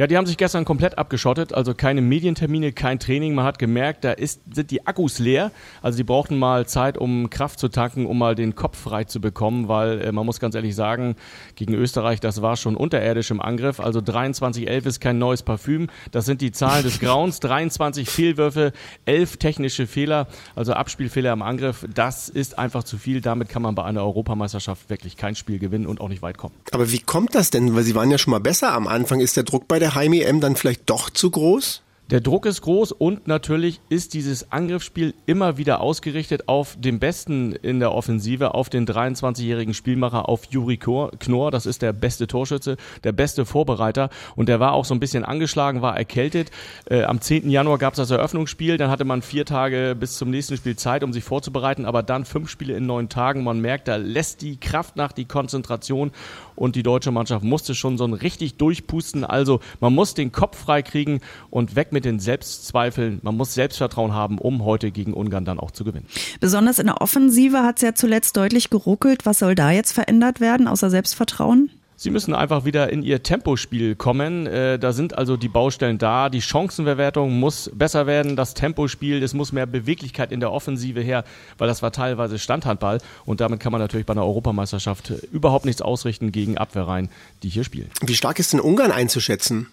Ja, 0.00 0.06
die 0.06 0.16
haben 0.16 0.24
sich 0.24 0.38
gestern 0.38 0.64
komplett 0.64 0.96
abgeschottet, 0.96 1.52
also 1.52 1.74
keine 1.74 2.00
Medientermine, 2.00 2.72
kein 2.72 2.98
Training. 2.98 3.34
Man 3.34 3.44
hat 3.44 3.58
gemerkt, 3.58 4.02
da 4.02 4.12
ist, 4.12 4.40
sind 4.50 4.70
die 4.70 4.86
Akkus 4.86 5.18
leer. 5.18 5.52
Also 5.82 5.98
die 5.98 6.04
brauchten 6.04 6.38
mal 6.38 6.66
Zeit, 6.66 6.96
um 6.96 7.28
Kraft 7.28 7.58
zu 7.58 7.68
tanken, 7.68 8.06
um 8.06 8.16
mal 8.16 8.34
den 8.34 8.54
Kopf 8.54 8.78
frei 8.78 9.04
zu 9.04 9.20
bekommen, 9.20 9.68
weil 9.68 10.00
äh, 10.00 10.10
man 10.10 10.24
muss 10.24 10.40
ganz 10.40 10.54
ehrlich 10.54 10.74
sagen, 10.74 11.16
gegen 11.54 11.74
Österreich, 11.74 12.18
das 12.18 12.40
war 12.40 12.56
schon 12.56 12.76
unterirdisch 12.76 13.30
im 13.30 13.42
Angriff. 13.42 13.78
Also 13.78 14.00
23-11 14.00 14.86
ist 14.86 15.00
kein 15.00 15.18
neues 15.18 15.42
Parfüm. 15.42 15.90
Das 16.12 16.24
sind 16.24 16.40
die 16.40 16.50
Zahlen 16.50 16.82
des 16.82 16.98
Grauens. 16.98 17.38
23 17.40 18.08
Fehlwürfe, 18.08 18.72
11 19.04 19.36
technische 19.36 19.86
Fehler, 19.86 20.28
also 20.56 20.72
Abspielfehler 20.72 21.34
im 21.34 21.42
Angriff. 21.42 21.84
Das 21.92 22.30
ist 22.30 22.58
einfach 22.58 22.84
zu 22.84 22.96
viel. 22.96 23.20
Damit 23.20 23.50
kann 23.50 23.60
man 23.60 23.74
bei 23.74 23.84
einer 23.84 24.00
Europameisterschaft 24.00 24.88
wirklich 24.88 25.18
kein 25.18 25.34
Spiel 25.34 25.58
gewinnen 25.58 25.84
und 25.84 26.00
auch 26.00 26.08
nicht 26.08 26.22
weit 26.22 26.38
kommen. 26.38 26.54
Aber 26.72 26.90
wie 26.90 27.00
kommt 27.00 27.34
das 27.34 27.50
denn? 27.50 27.76
Weil 27.76 27.82
sie 27.82 27.94
waren 27.94 28.10
ja 28.10 28.16
schon 28.16 28.30
mal 28.30 28.40
besser 28.40 28.72
am 28.72 28.88
Anfang. 28.88 29.20
Ist 29.20 29.36
der 29.36 29.44
Druck 29.44 29.68
bei 29.68 29.78
der 29.78 29.89
Heim-EM 29.94 30.40
dann 30.40 30.56
vielleicht 30.56 30.88
doch 30.90 31.10
zu 31.10 31.30
groß? 31.30 31.82
Der 32.10 32.20
Druck 32.20 32.44
ist 32.44 32.62
groß 32.62 32.90
und 32.90 33.28
natürlich 33.28 33.80
ist 33.88 34.14
dieses 34.14 34.50
Angriffsspiel 34.50 35.14
immer 35.26 35.58
wieder 35.58 35.80
ausgerichtet 35.80 36.48
auf 36.48 36.76
den 36.76 36.98
Besten 36.98 37.52
in 37.52 37.78
der 37.78 37.92
Offensive, 37.92 38.52
auf 38.52 38.68
den 38.68 38.84
23-jährigen 38.84 39.74
Spielmacher, 39.74 40.28
auf 40.28 40.46
Juri 40.46 40.76
Knorr. 40.76 41.50
Das 41.52 41.66
ist 41.66 41.82
der 41.82 41.92
beste 41.92 42.26
Torschütze, 42.26 42.78
der 43.04 43.12
beste 43.12 43.46
Vorbereiter 43.46 44.10
und 44.34 44.48
der 44.48 44.58
war 44.58 44.72
auch 44.72 44.84
so 44.84 44.92
ein 44.92 44.98
bisschen 44.98 45.24
angeschlagen, 45.24 45.82
war 45.82 45.96
erkältet. 45.96 46.50
Äh, 46.90 47.04
am 47.04 47.20
10. 47.20 47.48
Januar 47.48 47.78
gab 47.78 47.92
es 47.92 47.98
das 47.98 48.10
Eröffnungsspiel, 48.10 48.76
dann 48.76 48.90
hatte 48.90 49.04
man 49.04 49.22
vier 49.22 49.44
Tage 49.44 49.96
bis 49.98 50.16
zum 50.16 50.30
nächsten 50.30 50.56
Spiel 50.56 50.74
Zeit, 50.74 51.04
um 51.04 51.12
sich 51.12 51.22
vorzubereiten, 51.22 51.84
aber 51.84 52.02
dann 52.02 52.24
fünf 52.24 52.50
Spiele 52.50 52.74
in 52.74 52.86
neun 52.86 53.08
Tagen. 53.08 53.44
Man 53.44 53.60
merkt, 53.60 53.86
da 53.86 53.94
lässt 53.94 54.42
die 54.42 54.58
Kraft 54.58 54.96
nach, 54.96 55.12
die 55.12 55.26
Konzentration 55.26 56.10
und 56.56 56.74
die 56.74 56.82
deutsche 56.82 57.12
Mannschaft 57.12 57.44
musste 57.44 57.76
schon 57.76 57.98
so 57.98 58.04
ein 58.04 58.14
richtig 58.14 58.56
durchpusten. 58.56 59.24
Also 59.24 59.60
man 59.78 59.94
muss 59.94 60.14
den 60.14 60.32
Kopf 60.32 60.58
frei 60.58 60.82
kriegen 60.82 61.20
und 61.50 61.76
weg 61.76 61.92
mit 61.92 61.99
den 62.00 62.20
Selbstzweifeln. 62.20 63.20
Man 63.22 63.36
muss 63.36 63.54
Selbstvertrauen 63.54 64.12
haben, 64.12 64.38
um 64.38 64.64
heute 64.64 64.90
gegen 64.90 65.14
Ungarn 65.14 65.44
dann 65.44 65.58
auch 65.60 65.70
zu 65.70 65.84
gewinnen. 65.84 66.06
Besonders 66.40 66.78
in 66.78 66.86
der 66.86 67.00
Offensive 67.00 67.62
hat 67.62 67.76
es 67.76 67.82
ja 67.82 67.94
zuletzt 67.94 68.36
deutlich 68.36 68.70
geruckelt. 68.70 69.26
Was 69.26 69.38
soll 69.38 69.54
da 69.54 69.70
jetzt 69.70 69.92
verändert 69.92 70.40
werden, 70.40 70.68
außer 70.68 70.90
Selbstvertrauen? 70.90 71.70
Sie 72.02 72.08
müssen 72.08 72.32
einfach 72.32 72.64
wieder 72.64 72.88
in 72.90 73.02
ihr 73.02 73.22
Tempospiel 73.22 73.94
kommen. 73.94 74.46
Äh, 74.46 74.78
da 74.78 74.94
sind 74.94 75.18
also 75.18 75.36
die 75.36 75.48
Baustellen 75.48 75.98
da. 75.98 76.30
Die 76.30 76.40
Chancenverwertung 76.40 77.38
muss 77.38 77.70
besser 77.74 78.06
werden. 78.06 78.36
Das 78.36 78.54
Tempospiel, 78.54 79.22
es 79.22 79.34
muss 79.34 79.52
mehr 79.52 79.66
Beweglichkeit 79.66 80.32
in 80.32 80.40
der 80.40 80.50
Offensive 80.50 81.02
her, 81.02 81.24
weil 81.58 81.68
das 81.68 81.82
war 81.82 81.92
teilweise 81.92 82.38
Standhandball. 82.38 83.02
Und 83.26 83.42
damit 83.42 83.60
kann 83.60 83.70
man 83.70 83.82
natürlich 83.82 84.06
bei 84.06 84.14
einer 84.14 84.24
Europameisterschaft 84.24 85.10
überhaupt 85.30 85.66
nichts 85.66 85.82
ausrichten 85.82 86.32
gegen 86.32 86.56
Abwehrreihen, 86.56 87.10
die 87.42 87.50
hier 87.50 87.64
spielen. 87.64 87.90
Wie 88.00 88.14
stark 88.14 88.38
ist 88.38 88.54
denn 88.54 88.60
Ungarn 88.60 88.92
einzuschätzen? 88.92 89.66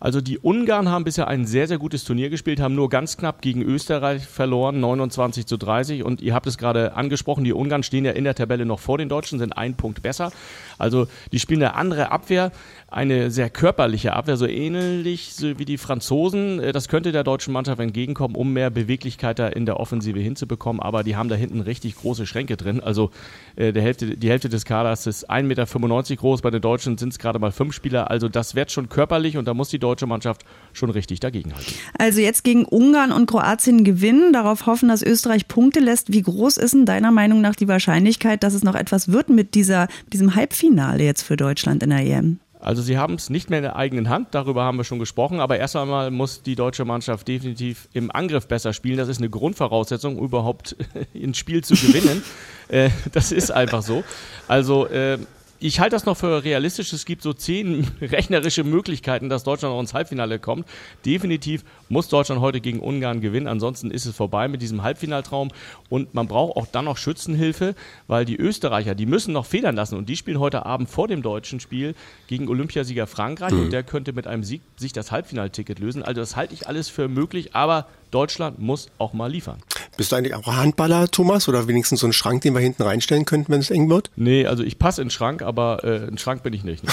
Also 0.00 0.20
die 0.20 0.38
Ungarn 0.38 0.88
haben 0.88 1.04
bisher 1.04 1.28
ein 1.28 1.46
sehr, 1.46 1.68
sehr 1.68 1.78
gutes 1.78 2.04
Turnier 2.04 2.30
gespielt, 2.30 2.60
haben 2.60 2.74
nur 2.74 2.88
ganz 2.88 3.16
knapp 3.16 3.42
gegen 3.42 3.62
Österreich 3.62 4.26
verloren, 4.26 4.80
29 4.80 5.46
zu 5.46 5.56
30. 5.56 6.02
Und 6.02 6.20
ihr 6.20 6.34
habt 6.34 6.46
es 6.46 6.58
gerade 6.58 6.94
angesprochen, 6.94 7.44
die 7.44 7.52
Ungarn 7.52 7.82
stehen 7.82 8.04
ja 8.04 8.12
in 8.12 8.24
der 8.24 8.34
Tabelle 8.34 8.66
noch 8.66 8.80
vor 8.80 8.98
den 8.98 9.08
Deutschen, 9.08 9.38
sind 9.38 9.56
ein 9.56 9.74
Punkt 9.74 10.02
besser. 10.02 10.32
Also 10.78 11.06
die 11.32 11.38
spielen 11.38 11.62
eine 11.62 11.74
andere 11.74 12.10
Abwehr, 12.10 12.52
eine 12.88 13.30
sehr 13.30 13.50
körperliche 13.50 14.12
Abwehr, 14.12 14.36
so 14.36 14.46
ähnlich 14.46 15.32
wie 15.40 15.64
die 15.64 15.78
Franzosen. 15.78 16.60
Äh, 16.60 16.72
das 16.72 16.88
könnte 16.88 17.12
der 17.12 17.24
deutschen 17.24 17.52
Mannschaft 17.52 17.80
entgegenkommen, 17.80 18.36
um 18.36 18.52
mehr 18.52 18.70
Beweglichkeit 18.70 19.38
da 19.38 19.48
in 19.48 19.66
der 19.66 19.80
Offensive 19.80 20.20
hinzubekommen. 20.20 20.80
Aber 20.80 21.02
die 21.02 21.16
haben 21.16 21.28
da 21.28 21.34
hinten 21.34 21.60
richtig 21.60 21.96
große 21.96 22.26
Schränke 22.26 22.56
drin. 22.56 22.80
Also 22.80 23.10
äh, 23.56 23.72
der 23.72 23.82
Hälfte, 23.82 24.16
die 24.16 24.28
Hälfte 24.28 24.48
des 24.48 24.64
Kaders 24.64 25.06
ist 25.06 25.30
1,95 25.30 25.42
Meter 25.42 26.16
groß. 26.16 26.42
Bei 26.42 26.50
den 26.50 26.62
Deutschen 26.62 26.98
sind 26.98 27.12
es 27.12 27.18
gerade 27.18 27.38
mal 27.38 27.52
fünf 27.52 27.74
Spieler. 27.74 28.10
Also 28.10 28.28
das 28.28 28.54
wird 28.54 28.70
schon 28.70 28.88
körperlich 28.88 29.36
und 29.36 29.46
da 29.46 29.54
muss 29.54 29.68
die 29.70 29.78
deutsche 29.84 30.06
Mannschaft 30.06 30.44
schon 30.72 30.90
richtig 30.90 31.20
dagegenhalten. 31.20 31.74
Also 31.98 32.20
jetzt 32.20 32.42
gegen 32.44 32.64
Ungarn 32.64 33.12
und 33.12 33.26
Kroatien 33.26 33.84
gewinnen, 33.84 34.32
darauf 34.32 34.66
hoffen, 34.66 34.88
dass 34.88 35.02
Österreich 35.02 35.46
Punkte 35.46 35.80
lässt. 35.80 36.12
Wie 36.12 36.22
groß 36.22 36.56
ist 36.56 36.74
denn 36.74 36.86
deiner 36.86 37.10
Meinung 37.10 37.40
nach 37.40 37.54
die 37.54 37.68
Wahrscheinlichkeit, 37.68 38.42
dass 38.42 38.54
es 38.54 38.64
noch 38.64 38.74
etwas 38.74 39.12
wird 39.12 39.28
mit 39.28 39.54
dieser, 39.54 39.88
diesem 40.12 40.34
Halbfinale 40.34 41.04
jetzt 41.04 41.22
für 41.22 41.36
Deutschland 41.36 41.82
in 41.82 41.90
der 41.90 42.00
EM? 42.00 42.40
Also 42.64 42.80
sie 42.80 42.96
haben 42.96 43.14
es 43.14 43.28
nicht 43.28 43.50
mehr 43.50 43.58
in 43.58 43.64
der 43.64 43.76
eigenen 43.76 44.08
Hand, 44.08 44.28
darüber 44.30 44.64
haben 44.64 44.78
wir 44.78 44.84
schon 44.84 44.98
gesprochen, 44.98 45.38
aber 45.38 45.58
erst 45.58 45.76
einmal 45.76 46.10
muss 46.10 46.42
die 46.42 46.54
deutsche 46.54 46.86
Mannschaft 46.86 47.28
definitiv 47.28 47.90
im 47.92 48.10
Angriff 48.10 48.48
besser 48.48 48.72
spielen. 48.72 48.96
Das 48.96 49.08
ist 49.08 49.18
eine 49.18 49.28
Grundvoraussetzung, 49.28 50.18
überhaupt 50.18 50.74
ein 51.14 51.34
Spiel 51.34 51.62
zu 51.62 51.74
gewinnen. 51.74 52.22
äh, 52.68 52.88
das 53.12 53.32
ist 53.32 53.50
einfach 53.50 53.82
so. 53.82 54.02
Also 54.48 54.86
äh, 54.86 55.18
ich 55.64 55.80
halte 55.80 55.96
das 55.96 56.04
noch 56.04 56.18
für 56.18 56.44
realistisch. 56.44 56.92
Es 56.92 57.06
gibt 57.06 57.22
so 57.22 57.32
zehn 57.32 57.86
rechnerische 58.02 58.64
Möglichkeiten, 58.64 59.30
dass 59.30 59.44
Deutschland 59.44 59.74
noch 59.74 59.80
ins 59.80 59.94
Halbfinale 59.94 60.38
kommt. 60.38 60.68
Definitiv 61.06 61.64
muss 61.88 62.08
Deutschland 62.08 62.42
heute 62.42 62.60
gegen 62.60 62.80
Ungarn 62.80 63.22
gewinnen. 63.22 63.46
Ansonsten 63.46 63.90
ist 63.90 64.04
es 64.04 64.14
vorbei 64.14 64.46
mit 64.46 64.60
diesem 64.60 64.82
Halbfinaltraum. 64.82 65.52
Und 65.88 66.12
man 66.12 66.28
braucht 66.28 66.58
auch 66.58 66.66
dann 66.66 66.84
noch 66.84 66.98
Schützenhilfe, 66.98 67.74
weil 68.08 68.26
die 68.26 68.36
Österreicher, 68.36 68.94
die 68.94 69.06
müssen 69.06 69.32
noch 69.32 69.46
federn 69.46 69.74
lassen. 69.74 69.96
Und 69.96 70.10
die 70.10 70.16
spielen 70.16 70.38
heute 70.38 70.66
Abend 70.66 70.90
vor 70.90 71.08
dem 71.08 71.22
deutschen 71.22 71.60
Spiel 71.60 71.94
gegen 72.26 72.48
Olympiasieger 72.48 73.06
Frankreich. 73.06 73.52
Mhm. 73.52 73.60
Und 73.62 73.72
der 73.72 73.84
könnte 73.84 74.12
mit 74.12 74.26
einem 74.26 74.44
Sieg 74.44 74.60
sich 74.76 74.92
das 74.92 75.12
Halbfinalticket 75.12 75.78
lösen. 75.78 76.02
Also 76.02 76.20
das 76.20 76.36
halte 76.36 76.52
ich 76.52 76.68
alles 76.68 76.90
für 76.90 77.08
möglich. 77.08 77.56
Aber 77.56 77.86
Deutschland 78.10 78.58
muss 78.58 78.90
auch 78.98 79.14
mal 79.14 79.30
liefern. 79.30 79.62
Bist 79.96 80.10
du 80.10 80.16
eigentlich 80.16 80.34
auch 80.34 80.46
Handballer, 80.46 81.08
Thomas? 81.08 81.48
Oder 81.48 81.68
wenigstens 81.68 82.00
so 82.00 82.06
ein 82.06 82.12
Schrank, 82.12 82.42
den 82.42 82.52
wir 82.52 82.60
hinten 82.60 82.82
reinstellen 82.82 83.24
könnten, 83.24 83.52
wenn 83.52 83.60
es 83.60 83.70
eng 83.70 83.88
wird? 83.88 84.10
Nee, 84.16 84.46
also 84.46 84.64
ich 84.64 84.78
passe 84.78 85.02
in 85.02 85.06
den 85.06 85.10
Schrank, 85.12 85.42
aber 85.42 85.53
äh, 85.62 86.08
ein 86.08 86.18
Schrank 86.18 86.42
bin 86.42 86.52
ich 86.52 86.64
nicht. 86.64 86.84
Ne? 86.84 86.90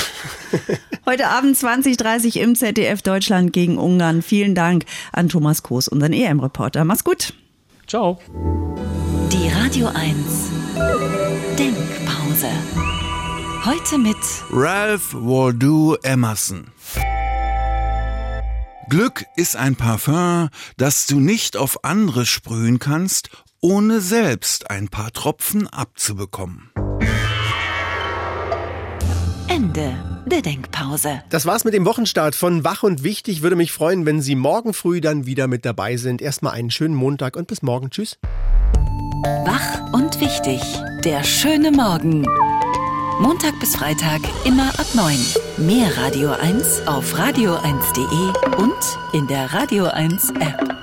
Heute 1.05 1.27
Abend 1.27 1.55
20.30 1.55 2.39
im 2.39 2.55
ZDF 2.55 3.01
Deutschland 3.01 3.53
gegen 3.53 3.77
Ungarn. 3.77 4.21
Vielen 4.21 4.55
Dank 4.55 4.85
an 5.11 5.29
Thomas 5.29 5.63
Koos, 5.63 5.87
unseren 5.87 6.13
EM-Reporter. 6.13 6.85
Mach's 6.85 7.03
gut. 7.03 7.33
Ciao. 7.87 8.19
Die 9.31 9.49
Radio 9.49 9.87
1 9.87 10.51
Denkpause. 11.57 12.47
Heute 13.65 13.97
mit 13.97 14.17
Ralph 14.51 15.13
Waldo 15.13 15.95
Emerson. 16.03 16.71
Glück 18.89 19.23
ist 19.35 19.55
ein 19.55 19.75
Parfum, 19.75 20.49
das 20.75 21.07
du 21.07 21.19
nicht 21.19 21.55
auf 21.55 21.83
andere 21.83 22.25
sprühen 22.25 22.79
kannst, 22.79 23.29
ohne 23.61 24.01
selbst 24.01 24.69
ein 24.69 24.89
paar 24.89 25.11
Tropfen 25.11 25.67
abzubekommen. 25.67 26.71
Ende 29.51 29.93
der 30.25 30.41
Denkpause. 30.41 31.23
Das 31.29 31.45
war's 31.45 31.65
mit 31.65 31.73
dem 31.73 31.83
Wochenstart 31.83 32.35
von 32.35 32.63
Wach 32.63 32.83
und 32.83 33.03
Wichtig. 33.03 33.41
Würde 33.41 33.57
mich 33.57 33.73
freuen, 33.73 34.05
wenn 34.05 34.21
Sie 34.21 34.35
morgen 34.35 34.73
früh 34.73 35.01
dann 35.01 35.25
wieder 35.25 35.49
mit 35.49 35.65
dabei 35.65 35.97
sind. 35.97 36.21
Erstmal 36.21 36.53
einen 36.53 36.71
schönen 36.71 36.95
Montag 36.95 37.35
und 37.35 37.47
bis 37.47 37.61
morgen. 37.61 37.89
Tschüss. 37.89 38.17
Wach 39.43 39.91
und 39.91 40.21
Wichtig. 40.21 40.61
Der 41.03 41.25
schöne 41.25 41.69
Morgen. 41.69 42.25
Montag 43.19 43.59
bis 43.59 43.75
Freitag 43.75 44.21
immer 44.45 44.69
ab 44.69 44.87
9. 44.93 45.17
Mehr 45.57 45.97
Radio 45.97 46.31
1 46.31 46.87
auf 46.87 47.13
radio1.de 47.19 48.57
und 48.57 48.97
in 49.11 49.27
der 49.27 49.53
Radio 49.53 49.83
1 49.87 50.29
App. 50.29 50.80